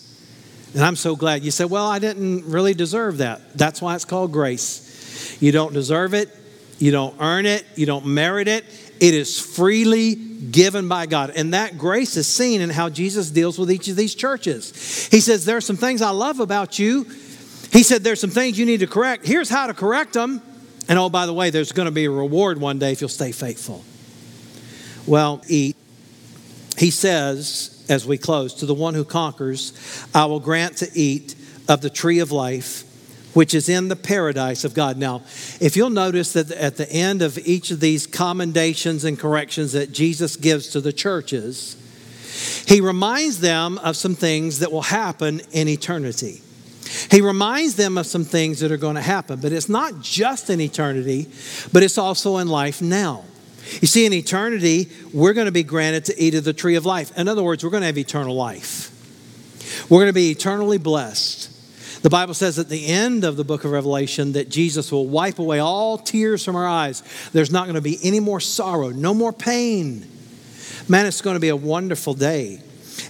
And 0.74 0.84
I'm 0.84 0.96
so 0.96 1.16
glad 1.16 1.44
you 1.44 1.52
said, 1.52 1.70
Well, 1.70 1.88
I 1.88 2.00
didn't 2.00 2.46
really 2.46 2.74
deserve 2.74 3.20
that. 3.20 3.58
That's 3.58 3.82
why 3.82 3.96
it's 3.96 4.06
called 4.06 4.32
grace. 4.32 5.38
You 5.42 5.52
don't 5.52 5.74
deserve 5.74 6.14
it, 6.14 6.30
you 6.78 6.92
don't 6.92 7.16
earn 7.20 7.46
it, 7.46 7.66
you 7.76 7.86
don't 7.86 8.06
merit 8.06 8.48
it. 8.48 8.66
It 9.00 9.14
is 9.14 9.40
freely 9.40 10.16
given 10.16 10.88
by 10.88 11.06
God. 11.06 11.32
And 11.36 11.54
that 11.54 11.78
grace 11.78 12.18
is 12.18 12.28
seen 12.28 12.62
in 12.62 12.70
how 12.70 12.90
Jesus 12.90 13.30
deals 13.30 13.58
with 13.60 13.72
each 13.72 13.88
of 13.88 13.96
these 13.96 14.16
churches. 14.16 15.08
He 15.08 15.20
says, 15.20 15.46
There 15.46 15.58
are 15.58 15.62
some 15.62 15.78
things 15.78 16.02
I 16.02 16.12
love 16.12 16.40
about 16.40 16.80
you. 16.80 17.04
He 17.72 17.84
said, 17.84 18.04
There's 18.04 18.22
some 18.22 18.30
things 18.30 18.58
you 18.58 18.66
need 18.66 18.80
to 18.80 18.88
correct. 18.88 19.26
Here's 19.26 19.50
how 19.50 19.68
to 19.68 19.74
correct 19.74 20.14
them. 20.14 20.42
And 20.90 20.98
oh, 20.98 21.10
by 21.10 21.26
the 21.26 21.34
way, 21.34 21.50
there's 21.50 21.72
going 21.72 21.88
to 21.88 21.92
be 21.92 22.06
a 22.06 22.12
reward 22.12 22.60
one 22.60 22.80
day 22.80 22.92
if 22.92 23.02
you'll 23.02 23.10
stay 23.10 23.32
faithful. 23.32 23.84
Well, 25.06 25.42
eat. 25.48 25.76
He 26.78 26.92
says, 26.92 27.86
as 27.90 28.06
we 28.06 28.18
close, 28.18 28.54
to 28.56 28.66
the 28.66 28.74
one 28.74 28.94
who 28.94 29.04
conquers, 29.04 29.74
I 30.14 30.26
will 30.26 30.40
grant 30.40 30.78
to 30.78 30.90
eat 30.94 31.36
of 31.68 31.82
the 31.82 31.90
tree 31.90 32.20
of 32.20 32.32
life 32.32 32.84
which 33.34 33.54
is 33.54 33.70
in 33.70 33.88
the 33.88 33.96
paradise 33.96 34.64
of 34.64 34.74
God. 34.74 34.98
Now, 34.98 35.22
if 35.60 35.76
you'll 35.76 35.90
notice 35.90 36.34
that 36.34 36.52
at 36.52 36.78
the 36.78 36.92
end 36.92 37.22
of 37.22 37.38
each 37.40 37.72
of 37.72 37.80
these 37.80 38.08
commendations 38.08 39.04
and 39.04 39.18
corrections 39.20 39.74
that 39.74 39.92
Jesus 39.92 40.36
gives 40.36 40.70
to 40.70 40.82
the 40.82 40.94
churches, 40.94 41.76
he 42.68 42.82
reminds 42.82 43.40
them 43.40 43.78
of 43.80 43.96
some 43.96 44.16
things 44.16 44.60
that 44.60 44.72
will 44.72 44.82
happen 44.82 45.42
in 45.52 45.68
eternity. 45.68 46.42
He 47.12 47.22
reminds 47.22 47.76
them 47.76 47.98
of 47.98 48.06
some 48.06 48.24
things 48.24 48.60
that 48.62 48.72
are 48.72 48.78
going 48.78 48.96
to 48.96 49.02
happen, 49.02 49.40
but 49.40 49.52
it's 49.52 49.70
not 49.70 50.02
just 50.02 50.50
in 50.50 50.62
eternity, 50.62 51.28
but 51.74 51.84
it's 51.84 51.98
also 51.98 52.38
in 52.38 52.48
life 52.48 52.82
now. 52.82 53.24
You 53.82 53.88
see, 53.88 54.06
in 54.06 54.14
eternity, 54.14 54.90
we're 55.14 55.34
going 55.34 55.46
to 55.46 55.52
be 55.52 55.64
granted 55.64 56.06
to 56.06 56.22
eat 56.22 56.36
of 56.36 56.44
the 56.46 56.54
tree 56.54 56.76
of 56.76 56.86
life. 56.86 57.16
In 57.18 57.28
other 57.28 57.44
words, 57.44 57.64
we're 57.64 57.70
going 57.70 57.82
to 57.82 57.88
have 57.88 57.98
eternal 57.98 58.36
life. 58.36 58.94
We're 59.90 60.00
going 60.00 60.10
to 60.10 60.14
be 60.14 60.32
eternally 60.32 60.78
blessed. 60.78 61.52
The 62.08 62.12
Bible 62.12 62.36
says 62.36 62.58
at 62.58 62.70
the 62.70 62.88
end 62.88 63.26
of 63.26 63.36
the 63.36 63.44
book 63.44 63.66
of 63.66 63.72
Revelation 63.72 64.32
that 64.32 64.48
Jesus 64.48 64.94
will 64.94 65.08
wipe 65.08 65.40
away 65.40 65.60
all 65.60 65.98
tears 65.98 66.42
from 66.42 66.56
our 66.56 66.66
eyes. 66.66 67.04
There's 67.34 67.52
not 67.52 67.66
going 67.66 67.76
to 67.76 67.82
be 67.82 68.00
any 68.02 68.22
more 68.22 68.40
sorrow, 68.40 68.92
no 68.92 69.14
more 69.14 69.34
pain. 69.34 70.08
Man, 70.88 71.06
it's 71.06 71.20
going 71.20 71.34
to 71.34 71.42
be 71.42 71.50
a 71.50 71.56
wonderful 71.58 72.14
day. 72.14 72.62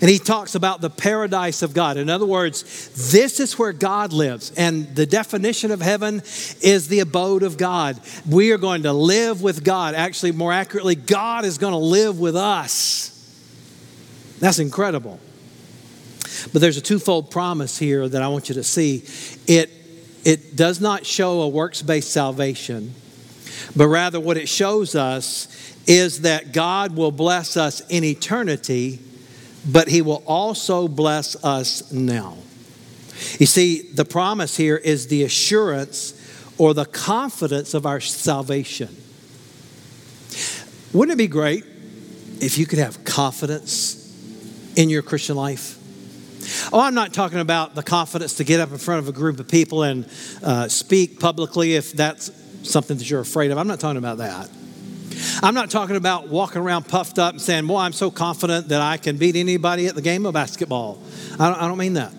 And 0.02 0.10
he 0.10 0.18
talks 0.18 0.56
about 0.56 0.82
the 0.82 0.90
paradise 0.90 1.62
of 1.62 1.76
God. 1.76 1.98
In 1.98 2.10
other 2.10 2.26
words, 2.26 3.12
this 3.12 3.40
is 3.40 3.60
where 3.60 3.72
God 3.72 4.14
lives. 4.14 4.52
And 4.58 4.96
the 4.96 5.06
definition 5.06 5.70
of 5.70 5.80
heaven 5.80 6.24
is 6.64 6.88
the 6.88 7.02
abode 7.02 7.44
of 7.44 7.56
God. 7.56 8.02
We 8.28 8.52
are 8.52 8.58
going 8.58 8.82
to 8.82 8.94
live 8.94 9.44
with 9.44 9.64
God. 9.64 9.94
Actually, 9.94 10.32
more 10.32 10.52
accurately, 10.52 10.96
God 10.96 11.46
is 11.46 11.60
going 11.60 11.74
to 11.74 11.78
live 11.78 12.20
with 12.20 12.36
us. 12.36 13.14
That's 14.40 14.58
incredible. 14.58 15.20
But 16.54 16.62
there's 16.62 16.78
a 16.78 16.82
twofold 16.82 17.32
promise 17.32 17.78
here 17.78 18.08
that 18.08 18.22
I 18.22 18.28
want 18.28 18.50
you 18.50 18.56
to 18.56 18.64
see. 18.64 19.04
It, 19.48 19.72
it 20.24 20.56
does 20.56 20.80
not 20.82 21.06
show 21.06 21.42
a 21.42 21.48
works 21.48 21.82
based 21.82 22.12
salvation, 22.12 22.94
but 23.76 23.88
rather 23.88 24.20
what 24.20 24.38
it 24.38 24.50
shows 24.50 24.96
us 24.96 25.48
is 25.88 26.22
that 26.22 26.52
God 26.52 26.96
will 26.96 27.12
bless 27.12 27.56
us 27.56 27.82
in 27.90 28.04
eternity, 28.04 29.00
but 29.66 29.88
He 29.88 30.02
will 30.02 30.24
also 30.26 30.88
bless 30.88 31.42
us 31.44 31.92
now. 31.92 32.38
You 33.40 33.46
see, 33.46 33.82
the 33.94 34.06
promise 34.06 34.58
here 34.58 34.78
is 34.78 35.08
the 35.08 35.24
assurance 35.24 36.14
or 36.58 36.74
the 36.74 36.86
confidence 36.86 37.74
of 37.74 37.86
our 37.86 38.00
salvation. 38.00 38.96
Wouldn't 40.94 41.14
it 41.14 41.18
be 41.18 41.28
great 41.28 41.64
if 42.42 42.58
you 42.58 42.66
could 42.66 42.80
have 42.80 43.04
confidence 43.04 44.04
in 44.76 44.90
your 44.90 45.02
Christian 45.02 45.36
life? 45.36 45.77
Oh, 46.74 46.82
I'm 46.82 46.96
not 46.96 47.14
talking 47.14 47.40
about 47.40 47.76
the 47.76 47.84
confidence 47.84 48.36
to 48.36 48.44
get 48.44 48.60
up 48.60 48.72
in 48.72 48.78
front 48.78 49.00
of 49.00 49.08
a 49.08 49.14
group 49.14 49.40
of 49.40 49.48
people 49.48 49.84
and 49.84 50.06
uh, 50.44 50.68
speak 50.68 51.20
publicly 51.20 51.76
if 51.76 51.94
that's 51.94 52.30
something 52.64 52.98
that 52.98 53.10
you're 53.10 53.22
afraid 53.22 53.52
of. 53.52 53.58
I'm 53.58 53.68
not 53.68 53.80
talking 53.80 53.98
about 53.98 54.18
that. 54.18 54.50
I'm 55.42 55.54
not 55.54 55.72
talking 55.72 55.96
about 55.96 56.28
walking 56.28 56.62
around 56.62 56.88
puffed 56.88 57.20
up 57.20 57.34
and 57.34 57.42
saying, 57.42 57.68
Well, 57.68 57.78
I'm 57.78 57.94
so 57.94 58.12
confident 58.12 58.68
that 58.70 58.82
I 58.82 58.98
can 58.98 59.18
beat 59.18 59.36
anybody 59.36 59.88
at 59.88 59.96
the 59.96 60.02
game 60.02 60.26
of 60.26 60.34
basketball. 60.34 61.02
I 61.40 61.50
don't, 61.50 61.62
I 61.62 61.68
don't 61.68 61.78
mean 61.78 61.94
that. 61.94 62.12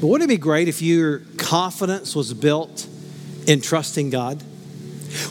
But 0.00 0.08
wouldn't 0.08 0.30
it 0.30 0.34
be 0.34 0.38
great 0.38 0.68
if 0.68 0.82
your 0.82 1.20
confidence 1.38 2.14
was 2.14 2.34
built 2.34 2.86
in 3.46 3.60
trusting 3.60 4.10
God? 4.10 4.42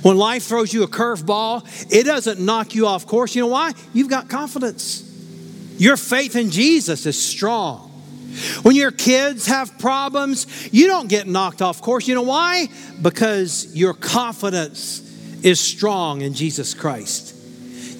When 0.02 0.18
life 0.18 0.44
throws 0.44 0.74
you 0.74 0.84
a 0.84 0.88
curveball, 0.88 1.64
it 1.94 2.06
doesn't 2.06 2.40
knock 2.40 2.74
you 2.74 2.88
off 2.88 3.06
course. 3.06 3.36
You 3.36 3.42
know 3.42 3.48
why? 3.48 3.74
You've 3.94 4.10
got 4.10 4.30
confidence. 4.30 5.03
Your 5.84 5.98
faith 5.98 6.38
in 6.38 6.50
Jesus 6.50 7.06
is 7.06 7.22
strong. 7.22 7.90
When 8.62 8.74
your 8.74 8.92
kids 8.92 9.48
have 9.48 9.78
problems, 9.80 10.48
you 10.72 10.88
don't 10.88 11.10
get 11.10 11.28
knocked 11.28 11.62
off 11.62 11.82
course. 11.82 12.08
You 12.08 12.16
know 12.16 12.22
why? 12.22 12.70
Because 13.02 13.76
your 13.76 13.94
confidence 13.94 15.02
is 15.44 15.60
strong 15.60 16.22
in 16.22 16.36
Jesus 16.36 16.74
Christ. 16.74 17.36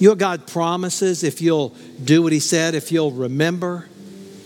You 0.00 0.08
know 0.08 0.14
God 0.14 0.46
promises 0.46 1.22
if 1.24 1.42
you'll 1.42 1.76
do 2.02 2.22
what 2.22 2.32
He 2.32 2.40
said, 2.40 2.74
if 2.74 2.90
you'll 2.90 3.12
remember, 3.12 3.86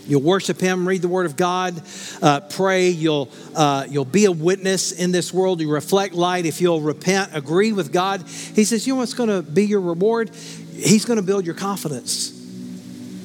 you'll 0.05 0.21
worship 0.21 0.59
Him, 0.59 0.85
read 0.85 1.01
the 1.01 1.07
Word 1.07 1.25
of 1.25 1.37
God, 1.37 1.81
uh, 2.21 2.41
pray, 2.41 2.89
you'll, 2.89 3.29
uh, 3.55 3.85
you'll 3.89 4.03
be 4.03 4.25
a 4.25 4.33
witness 4.33 4.91
in 4.91 5.13
this 5.13 5.33
world, 5.33 5.61
you 5.61 5.71
reflect 5.71 6.13
light, 6.13 6.45
if 6.45 6.59
you'll 6.59 6.81
repent, 6.81 7.33
agree 7.33 7.71
with 7.71 7.93
God. 7.93 8.21
He 8.27 8.65
says, 8.65 8.85
You 8.85 8.95
know 8.95 8.99
what's 8.99 9.13
going 9.13 9.29
to 9.29 9.49
be 9.49 9.65
your 9.65 9.79
reward? 9.79 10.29
He's 10.73 11.05
going 11.05 11.21
to 11.21 11.25
build 11.25 11.45
your 11.45 11.55
confidence. 11.55 12.35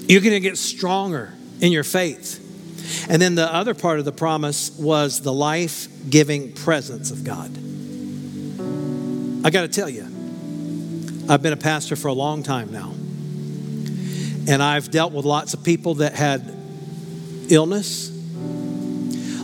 You're 0.07 0.21
going 0.21 0.35
to 0.35 0.41
get 0.41 0.59
stronger 0.59 1.33
in 1.61 1.73
your 1.73 1.85
faith. 1.85 2.41
And 3.09 3.21
then 3.21 3.35
the 3.35 3.53
other 3.53 3.75
part 3.75 3.99
of 3.99 4.05
the 4.05 4.13
promise 4.13 4.71
was 4.79 5.21
the 5.21 5.33
life 5.33 5.89
giving 6.09 6.53
presence 6.53 7.11
of 7.11 7.25
God. 7.25 7.51
I 9.47 9.51
got 9.51 9.63
to 9.63 9.69
tell 9.69 9.89
you, 9.89 10.05
I've 11.29 11.43
been 11.43 11.53
a 11.53 11.59
pastor 11.59 11.97
for 11.97 12.09
a 12.09 12.13
long 12.13 12.43
time 12.43 12.71
now. 12.71 12.93
And 14.47 14.63
I've 14.63 14.91
dealt 14.91 15.13
with 15.13 15.25
lots 15.25 15.55
of 15.55 15.65
people 15.65 15.95
that 15.97 16.15
had 16.15 16.55
illness, 17.49 18.11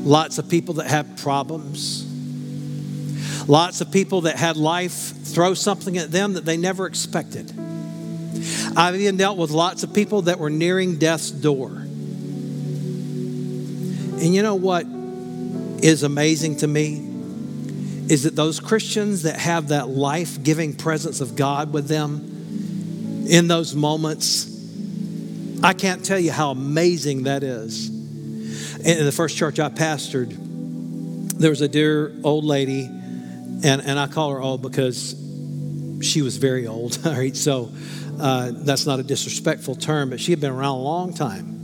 lots 0.01 0.39
of 0.39 0.49
people 0.51 0.75
that 0.75 0.87
had 0.87 1.17
problems, 1.19 2.05
lots 3.49 3.81
of 3.81 3.91
people 3.91 4.23
that 4.23 4.37
had 4.37 4.59
life 4.59 4.93
throw 5.25 5.55
something 5.55 5.97
at 5.97 6.11
them 6.11 6.35
that 6.35 6.45
they 6.45 6.59
never 6.59 6.87
expected. 6.87 7.51
I've 8.77 8.97
even 8.97 9.17
dealt 9.17 9.39
with 9.39 9.51
lots 9.51 9.83
of 9.83 9.93
people 9.93 10.23
that 10.23 10.39
were 10.39 10.51
nearing 10.51 10.97
death's 10.97 11.31
door. 11.31 11.69
And 14.21 14.35
you 14.35 14.43
know 14.43 14.55
what 14.55 14.85
is 15.83 16.03
amazing 16.03 16.57
to 16.59 16.67
me? 16.67 17.07
Is 18.09 18.25
that 18.25 18.37
those 18.37 18.61
Christians 18.61 19.23
that 19.23 19.39
have 19.39 19.69
that 19.69 19.89
life 19.89 20.43
giving 20.43 20.75
presence 20.75 21.21
of 21.21 21.37
God 21.37 21.73
with 21.73 21.89
them 21.89 23.27
in 23.29 23.49
those 23.49 23.75
moments, 23.75 24.47
I 25.63 25.73
can't 25.73 26.05
tell 26.05 26.19
you 26.19 26.33
how 26.33 26.51
amazing 26.51 27.25
that 27.25 27.43
is. 27.43 27.89
In 27.89 29.05
the 29.05 29.13
first 29.13 29.37
church 29.37 29.61
I 29.61 29.69
pastored, 29.69 30.37
there 31.39 31.51
was 31.51 31.61
a 31.61 31.69
dear 31.69 32.13
old 32.25 32.45
lady, 32.45 32.85
and, 32.85 33.65
and 33.65 33.99
I 33.99 34.07
call 34.07 34.31
her 34.31 34.41
old 34.41 34.63
because 34.63 35.15
she 36.01 36.23
was 36.23 36.37
very 36.37 36.67
old, 36.67 36.99
all 37.05 37.13
right? 37.13 37.37
So 37.37 37.71
uh, 38.21 38.53
that's 38.53 38.87
not 38.87 39.01
a 39.01 39.03
disrespectful 39.03 39.75
term, 39.75 40.11
but 40.11 40.21
she 40.21 40.33
had 40.33 40.41
been 40.41 40.51
around 40.51 40.79
a 40.79 40.83
long 40.83 41.15
time. 41.15 41.61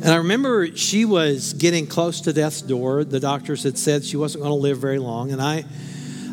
And 0.00 0.12
I 0.12 0.16
remember 0.16 0.76
she 0.76 1.04
was 1.04 1.54
getting 1.54 1.86
close 1.86 2.20
to 2.22 2.32
death's 2.32 2.62
door. 2.62 3.02
The 3.02 3.18
doctors 3.18 3.64
had 3.64 3.76
said 3.76 4.04
she 4.04 4.16
wasn't 4.16 4.44
going 4.44 4.56
to 4.56 4.62
live 4.62 4.78
very 4.78 5.00
long. 5.00 5.32
And 5.32 5.42
I, 5.42 5.64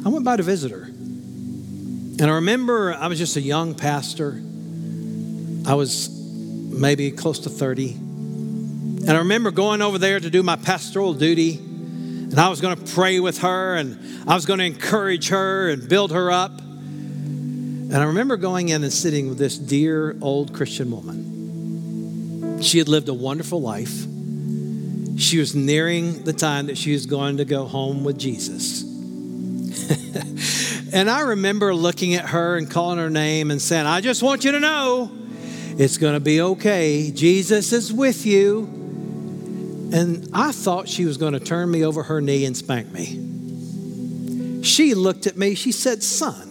I 0.05 0.09
went 0.09 0.23
by 0.23 0.37
to 0.37 0.43
visit 0.43 0.71
her. 0.71 0.83
And 0.83 2.21
I 2.21 2.35
remember 2.35 2.93
I 2.93 3.07
was 3.07 3.17
just 3.17 3.37
a 3.37 3.41
young 3.41 3.73
pastor. 3.73 4.39
I 5.67 5.73
was 5.73 6.09
maybe 6.09 7.09
close 7.09 7.39
to 7.39 7.49
30. 7.49 7.93
And 7.93 9.09
I 9.09 9.17
remember 9.17 9.49
going 9.49 9.81
over 9.81 9.97
there 9.97 10.19
to 10.19 10.29
do 10.29 10.43
my 10.43 10.57
pastoral 10.57 11.15
duty. 11.15 11.57
And 11.57 12.39
I 12.39 12.49
was 12.49 12.61
going 12.61 12.77
to 12.77 12.93
pray 12.93 13.19
with 13.19 13.39
her 13.39 13.75
and 13.75 14.29
I 14.29 14.35
was 14.35 14.45
going 14.45 14.59
to 14.59 14.65
encourage 14.65 15.29
her 15.29 15.69
and 15.69 15.89
build 15.89 16.11
her 16.11 16.31
up. 16.31 16.61
And 17.87 17.97
I 17.97 18.05
remember 18.05 18.35
going 18.35 18.69
in 18.69 18.83
and 18.83 18.91
sitting 18.91 19.29
with 19.29 19.37
this 19.37 19.57
dear 19.57 20.17
old 20.21 20.53
Christian 20.53 20.89
woman. 20.89 22.61
She 22.61 22.79
had 22.79 22.87
lived 22.87 23.09
a 23.09 23.13
wonderful 23.13 23.61
life. 23.61 24.05
She 25.19 25.37
was 25.37 25.55
nearing 25.55 26.23
the 26.23 26.33
time 26.33 26.65
that 26.65 26.77
she 26.77 26.93
was 26.93 27.05
going 27.05 27.37
to 27.37 27.45
go 27.45 27.65
home 27.65 28.03
with 28.03 28.17
Jesus. 28.17 28.81
and 30.93 31.09
I 31.09 31.21
remember 31.21 31.75
looking 31.75 32.15
at 32.15 32.29
her 32.29 32.57
and 32.57 32.69
calling 32.69 32.97
her 32.97 33.09
name 33.09 33.51
and 33.51 33.61
saying, 33.61 33.85
I 33.85 34.01
just 34.01 34.23
want 34.23 34.43
you 34.43 34.51
to 34.53 34.59
know 34.59 35.11
it's 35.77 35.97
going 35.97 36.15
to 36.15 36.19
be 36.19 36.41
okay. 36.41 37.11
Jesus 37.11 37.71
is 37.71 37.93
with 37.93 38.25
you. 38.25 38.63
And 39.93 40.27
I 40.33 40.51
thought 40.51 40.89
she 40.89 41.05
was 41.05 41.17
going 41.17 41.33
to 41.33 41.39
turn 41.39 41.69
me 41.69 41.85
over 41.85 42.03
her 42.03 42.19
knee 42.19 42.45
and 42.45 42.57
spank 42.57 42.91
me. 42.91 44.63
She 44.63 44.95
looked 44.95 45.27
at 45.27 45.37
me, 45.37 45.53
she 45.53 45.71
said, 45.71 46.01
Son, 46.01 46.44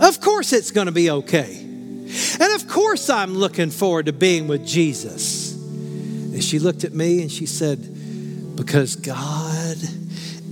of 0.00 0.20
course, 0.20 0.52
it's 0.52 0.70
going 0.70 0.86
to 0.86 0.92
be 0.92 1.10
okay. 1.10 1.58
And 1.60 2.54
of 2.54 2.68
course, 2.68 3.10
I'm 3.10 3.34
looking 3.34 3.70
forward 3.70 4.06
to 4.06 4.12
being 4.12 4.48
with 4.48 4.66
Jesus. 4.66 5.54
And 5.54 6.42
she 6.42 6.58
looked 6.58 6.84
at 6.84 6.92
me 6.92 7.20
and 7.20 7.30
she 7.30 7.46
said, 7.46 8.56
Because 8.56 8.96
God 8.96 9.76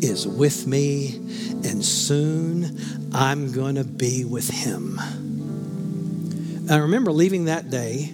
is 0.02 0.26
with 0.26 0.66
me, 0.66 1.16
and 1.16 1.84
soon 1.84 2.78
I'm 3.14 3.52
going 3.52 3.76
to 3.76 3.84
be 3.84 4.24
with 4.24 4.50
Him. 4.50 4.98
And 4.98 6.70
I 6.70 6.78
remember 6.78 7.12
leaving 7.12 7.46
that 7.46 7.70
day 7.70 8.12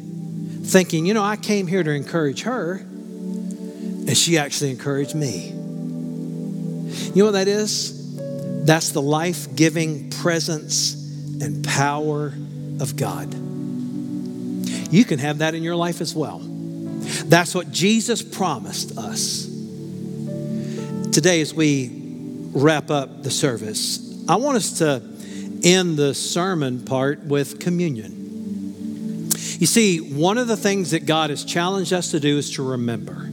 thinking, 0.62 1.06
you 1.06 1.14
know, 1.14 1.24
I 1.24 1.36
came 1.36 1.66
here 1.66 1.82
to 1.82 1.90
encourage 1.90 2.42
her, 2.42 2.74
and 2.76 4.16
she 4.16 4.38
actually 4.38 4.70
encouraged 4.70 5.14
me. 5.14 5.48
You 5.48 7.16
know 7.16 7.24
what 7.24 7.32
that 7.32 7.48
is? 7.48 7.98
That's 8.64 8.90
the 8.90 9.02
life 9.02 9.56
giving 9.56 10.10
presence 10.10 11.01
and 11.42 11.64
power 11.64 12.32
of 12.80 12.96
God. 12.96 13.34
You 14.92 15.04
can 15.04 15.18
have 15.18 15.38
that 15.38 15.54
in 15.54 15.62
your 15.62 15.76
life 15.76 16.00
as 16.00 16.14
well. 16.14 16.40
That's 16.42 17.54
what 17.54 17.70
Jesus 17.70 18.22
promised 18.22 18.96
us. 18.96 19.46
Today, 21.12 21.40
as 21.40 21.52
we 21.52 21.90
wrap 22.52 22.90
up 22.90 23.22
the 23.22 23.30
service, 23.30 24.24
I 24.28 24.36
want 24.36 24.56
us 24.56 24.78
to 24.78 25.02
end 25.64 25.96
the 25.96 26.14
sermon 26.14 26.84
part 26.84 27.24
with 27.24 27.58
communion. 27.58 29.30
You 29.32 29.66
see, 29.66 29.98
one 29.98 30.38
of 30.38 30.48
the 30.48 30.56
things 30.56 30.92
that 30.92 31.06
God 31.06 31.30
has 31.30 31.44
challenged 31.44 31.92
us 31.92 32.10
to 32.12 32.20
do 32.20 32.38
is 32.38 32.52
to 32.54 32.62
remember. 32.62 33.30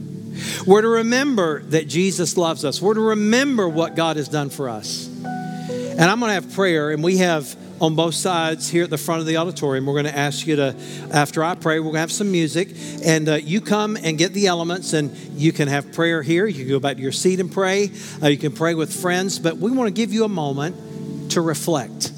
We're 0.66 0.82
to 0.82 0.88
remember 0.88 1.62
that 1.64 1.88
Jesus 1.88 2.36
loves 2.36 2.64
us. 2.64 2.80
We're 2.80 2.94
to 2.94 3.00
remember 3.00 3.68
what 3.68 3.96
God 3.96 4.16
has 4.16 4.28
done 4.28 4.50
for 4.50 4.68
us. 4.68 5.08
And 5.08 6.00
I'm 6.02 6.20
going 6.20 6.30
to 6.30 6.34
have 6.34 6.52
prayer, 6.54 6.90
and 6.90 7.02
we 7.02 7.18
have 7.18 7.56
on 7.80 7.94
both 7.94 8.14
sides 8.14 8.68
here 8.68 8.84
at 8.84 8.90
the 8.90 8.98
front 8.98 9.20
of 9.20 9.26
the 9.26 9.38
auditorium. 9.38 9.86
We're 9.86 9.94
going 9.94 10.04
to 10.04 10.16
ask 10.16 10.46
you 10.46 10.56
to, 10.56 10.76
after 11.12 11.42
I 11.42 11.54
pray, 11.54 11.78
we're 11.78 11.84
going 11.84 11.94
to 11.94 12.00
have 12.00 12.12
some 12.12 12.30
music, 12.30 12.68
and 13.04 13.28
uh, 13.28 13.34
you 13.34 13.60
come 13.60 13.96
and 13.96 14.18
get 14.18 14.34
the 14.34 14.48
elements, 14.48 14.92
and 14.92 15.16
you 15.34 15.52
can 15.52 15.68
have 15.68 15.92
prayer 15.92 16.22
here. 16.22 16.46
You 16.46 16.64
can 16.64 16.68
go 16.68 16.80
back 16.80 16.96
to 16.96 17.02
your 17.02 17.12
seat 17.12 17.40
and 17.40 17.50
pray. 17.50 17.90
Uh, 18.22 18.28
you 18.28 18.36
can 18.36 18.52
pray 18.52 18.74
with 18.74 18.92
friends, 18.92 19.38
but 19.38 19.56
we 19.56 19.70
want 19.70 19.88
to 19.88 19.94
give 19.94 20.12
you 20.12 20.24
a 20.24 20.28
moment 20.28 21.30
to 21.32 21.40
reflect, 21.40 22.12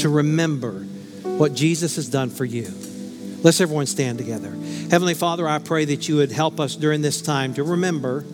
to 0.00 0.08
remember 0.08 0.72
what 1.24 1.54
Jesus 1.54 1.96
has 1.96 2.08
done 2.08 2.30
for 2.30 2.44
you. 2.44 2.72
Let's 3.42 3.60
everyone 3.60 3.86
stand 3.86 4.18
together. 4.18 4.50
Heavenly 4.90 5.14
Father, 5.14 5.48
I 5.48 5.58
pray 5.58 5.86
that 5.86 6.08
you 6.08 6.16
would 6.16 6.30
help 6.30 6.60
us 6.60 6.76
during 6.76 7.00
this 7.00 7.22
time 7.22 7.54
to 7.54 7.64
remember 7.64 8.24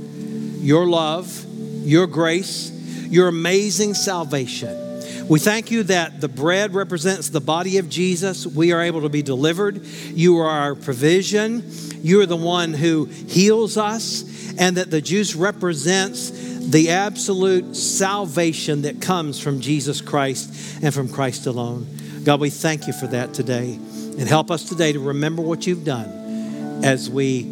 your 0.59 0.87
love, 0.87 1.45
your 1.87 2.07
grace, 2.07 2.70
your 3.09 3.29
amazing 3.29 3.95
salvation. 3.95 4.86
We 5.29 5.41
thank 5.41 5.72
you 5.72 5.83
that 5.85 6.20
the 6.20 6.29
bread 6.29 6.72
represents 6.72 7.31
the 7.31 7.41
body 7.41 7.79
of 7.79 7.89
Jesus. 7.89 8.47
We 8.47 8.72
are 8.72 8.81
able 8.81 9.03
to 9.03 9.09
be 9.09 9.22
delivered. 9.22 9.85
You 9.85 10.39
are 10.39 10.49
our 10.49 10.74
provision. 10.77 11.68
You 12.01 12.20
are 12.20 12.27
the 12.27 12.37
one 12.37 12.72
who 12.72 13.07
heals 13.07 13.77
us, 13.77 14.22
and 14.57 14.77
that 14.77 14.93
the 14.93 15.01
juice 15.01 15.35
represents 15.35 16.31
the 16.31 16.91
absolute 16.91 17.74
salvation 17.74 18.83
that 18.83 19.01
comes 19.01 19.41
from 19.41 19.61
Jesus 19.61 20.01
Christ 20.01 20.83
and 20.83 20.95
from 20.95 21.09
Christ 21.09 21.47
alone. 21.47 21.89
God, 22.24 22.41
we 22.41 22.51
thank 22.51 22.87
you 22.87 22.93
for 22.93 23.09
that 23.09 23.35
today. 23.35 23.74
And 23.74 24.29
help 24.29 24.51
us 24.51 24.68
today 24.68 24.93
to 24.93 25.01
remember 25.01 25.43
what 25.43 25.66
you've 25.66 25.85
done 25.85 26.85
as 26.85 27.11
we 27.11 27.45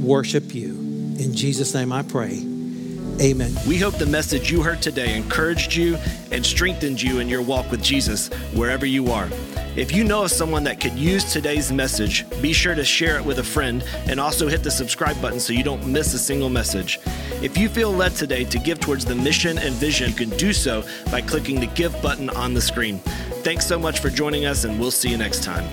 worship 0.00 0.54
you. 0.54 0.70
In 1.18 1.34
Jesus' 1.34 1.74
name 1.74 1.92
I 1.92 2.02
pray. 2.02 2.49
Amen. 3.20 3.52
We 3.68 3.76
hope 3.76 3.98
the 3.98 4.06
message 4.06 4.50
you 4.50 4.62
heard 4.62 4.80
today 4.80 5.14
encouraged 5.14 5.74
you 5.74 5.98
and 6.30 6.44
strengthened 6.44 7.02
you 7.02 7.18
in 7.18 7.28
your 7.28 7.42
walk 7.42 7.70
with 7.70 7.82
Jesus 7.82 8.28
wherever 8.54 8.86
you 8.86 9.12
are. 9.12 9.28
If 9.76 9.92
you 9.92 10.04
know 10.04 10.24
of 10.24 10.30
someone 10.30 10.64
that 10.64 10.80
could 10.80 10.94
use 10.94 11.30
today's 11.30 11.70
message, 11.70 12.24
be 12.40 12.54
sure 12.54 12.74
to 12.74 12.84
share 12.84 13.18
it 13.18 13.24
with 13.24 13.38
a 13.38 13.44
friend 13.44 13.84
and 14.08 14.18
also 14.18 14.48
hit 14.48 14.62
the 14.62 14.70
subscribe 14.70 15.20
button 15.20 15.38
so 15.38 15.52
you 15.52 15.62
don't 15.62 15.86
miss 15.86 16.14
a 16.14 16.18
single 16.18 16.48
message. 16.48 16.98
If 17.42 17.58
you 17.58 17.68
feel 17.68 17.92
led 17.92 18.14
today 18.14 18.44
to 18.44 18.58
give 18.58 18.80
towards 18.80 19.04
the 19.04 19.14
mission 19.14 19.58
and 19.58 19.74
vision, 19.74 20.10
you 20.10 20.16
can 20.16 20.30
do 20.38 20.54
so 20.54 20.82
by 21.10 21.20
clicking 21.20 21.60
the 21.60 21.66
give 21.66 22.00
button 22.00 22.30
on 22.30 22.54
the 22.54 22.60
screen. 22.60 23.00
Thanks 23.44 23.66
so 23.66 23.78
much 23.78 24.00
for 24.00 24.08
joining 24.08 24.46
us, 24.46 24.64
and 24.64 24.80
we'll 24.80 24.90
see 24.90 25.10
you 25.10 25.18
next 25.18 25.44
time. 25.44 25.68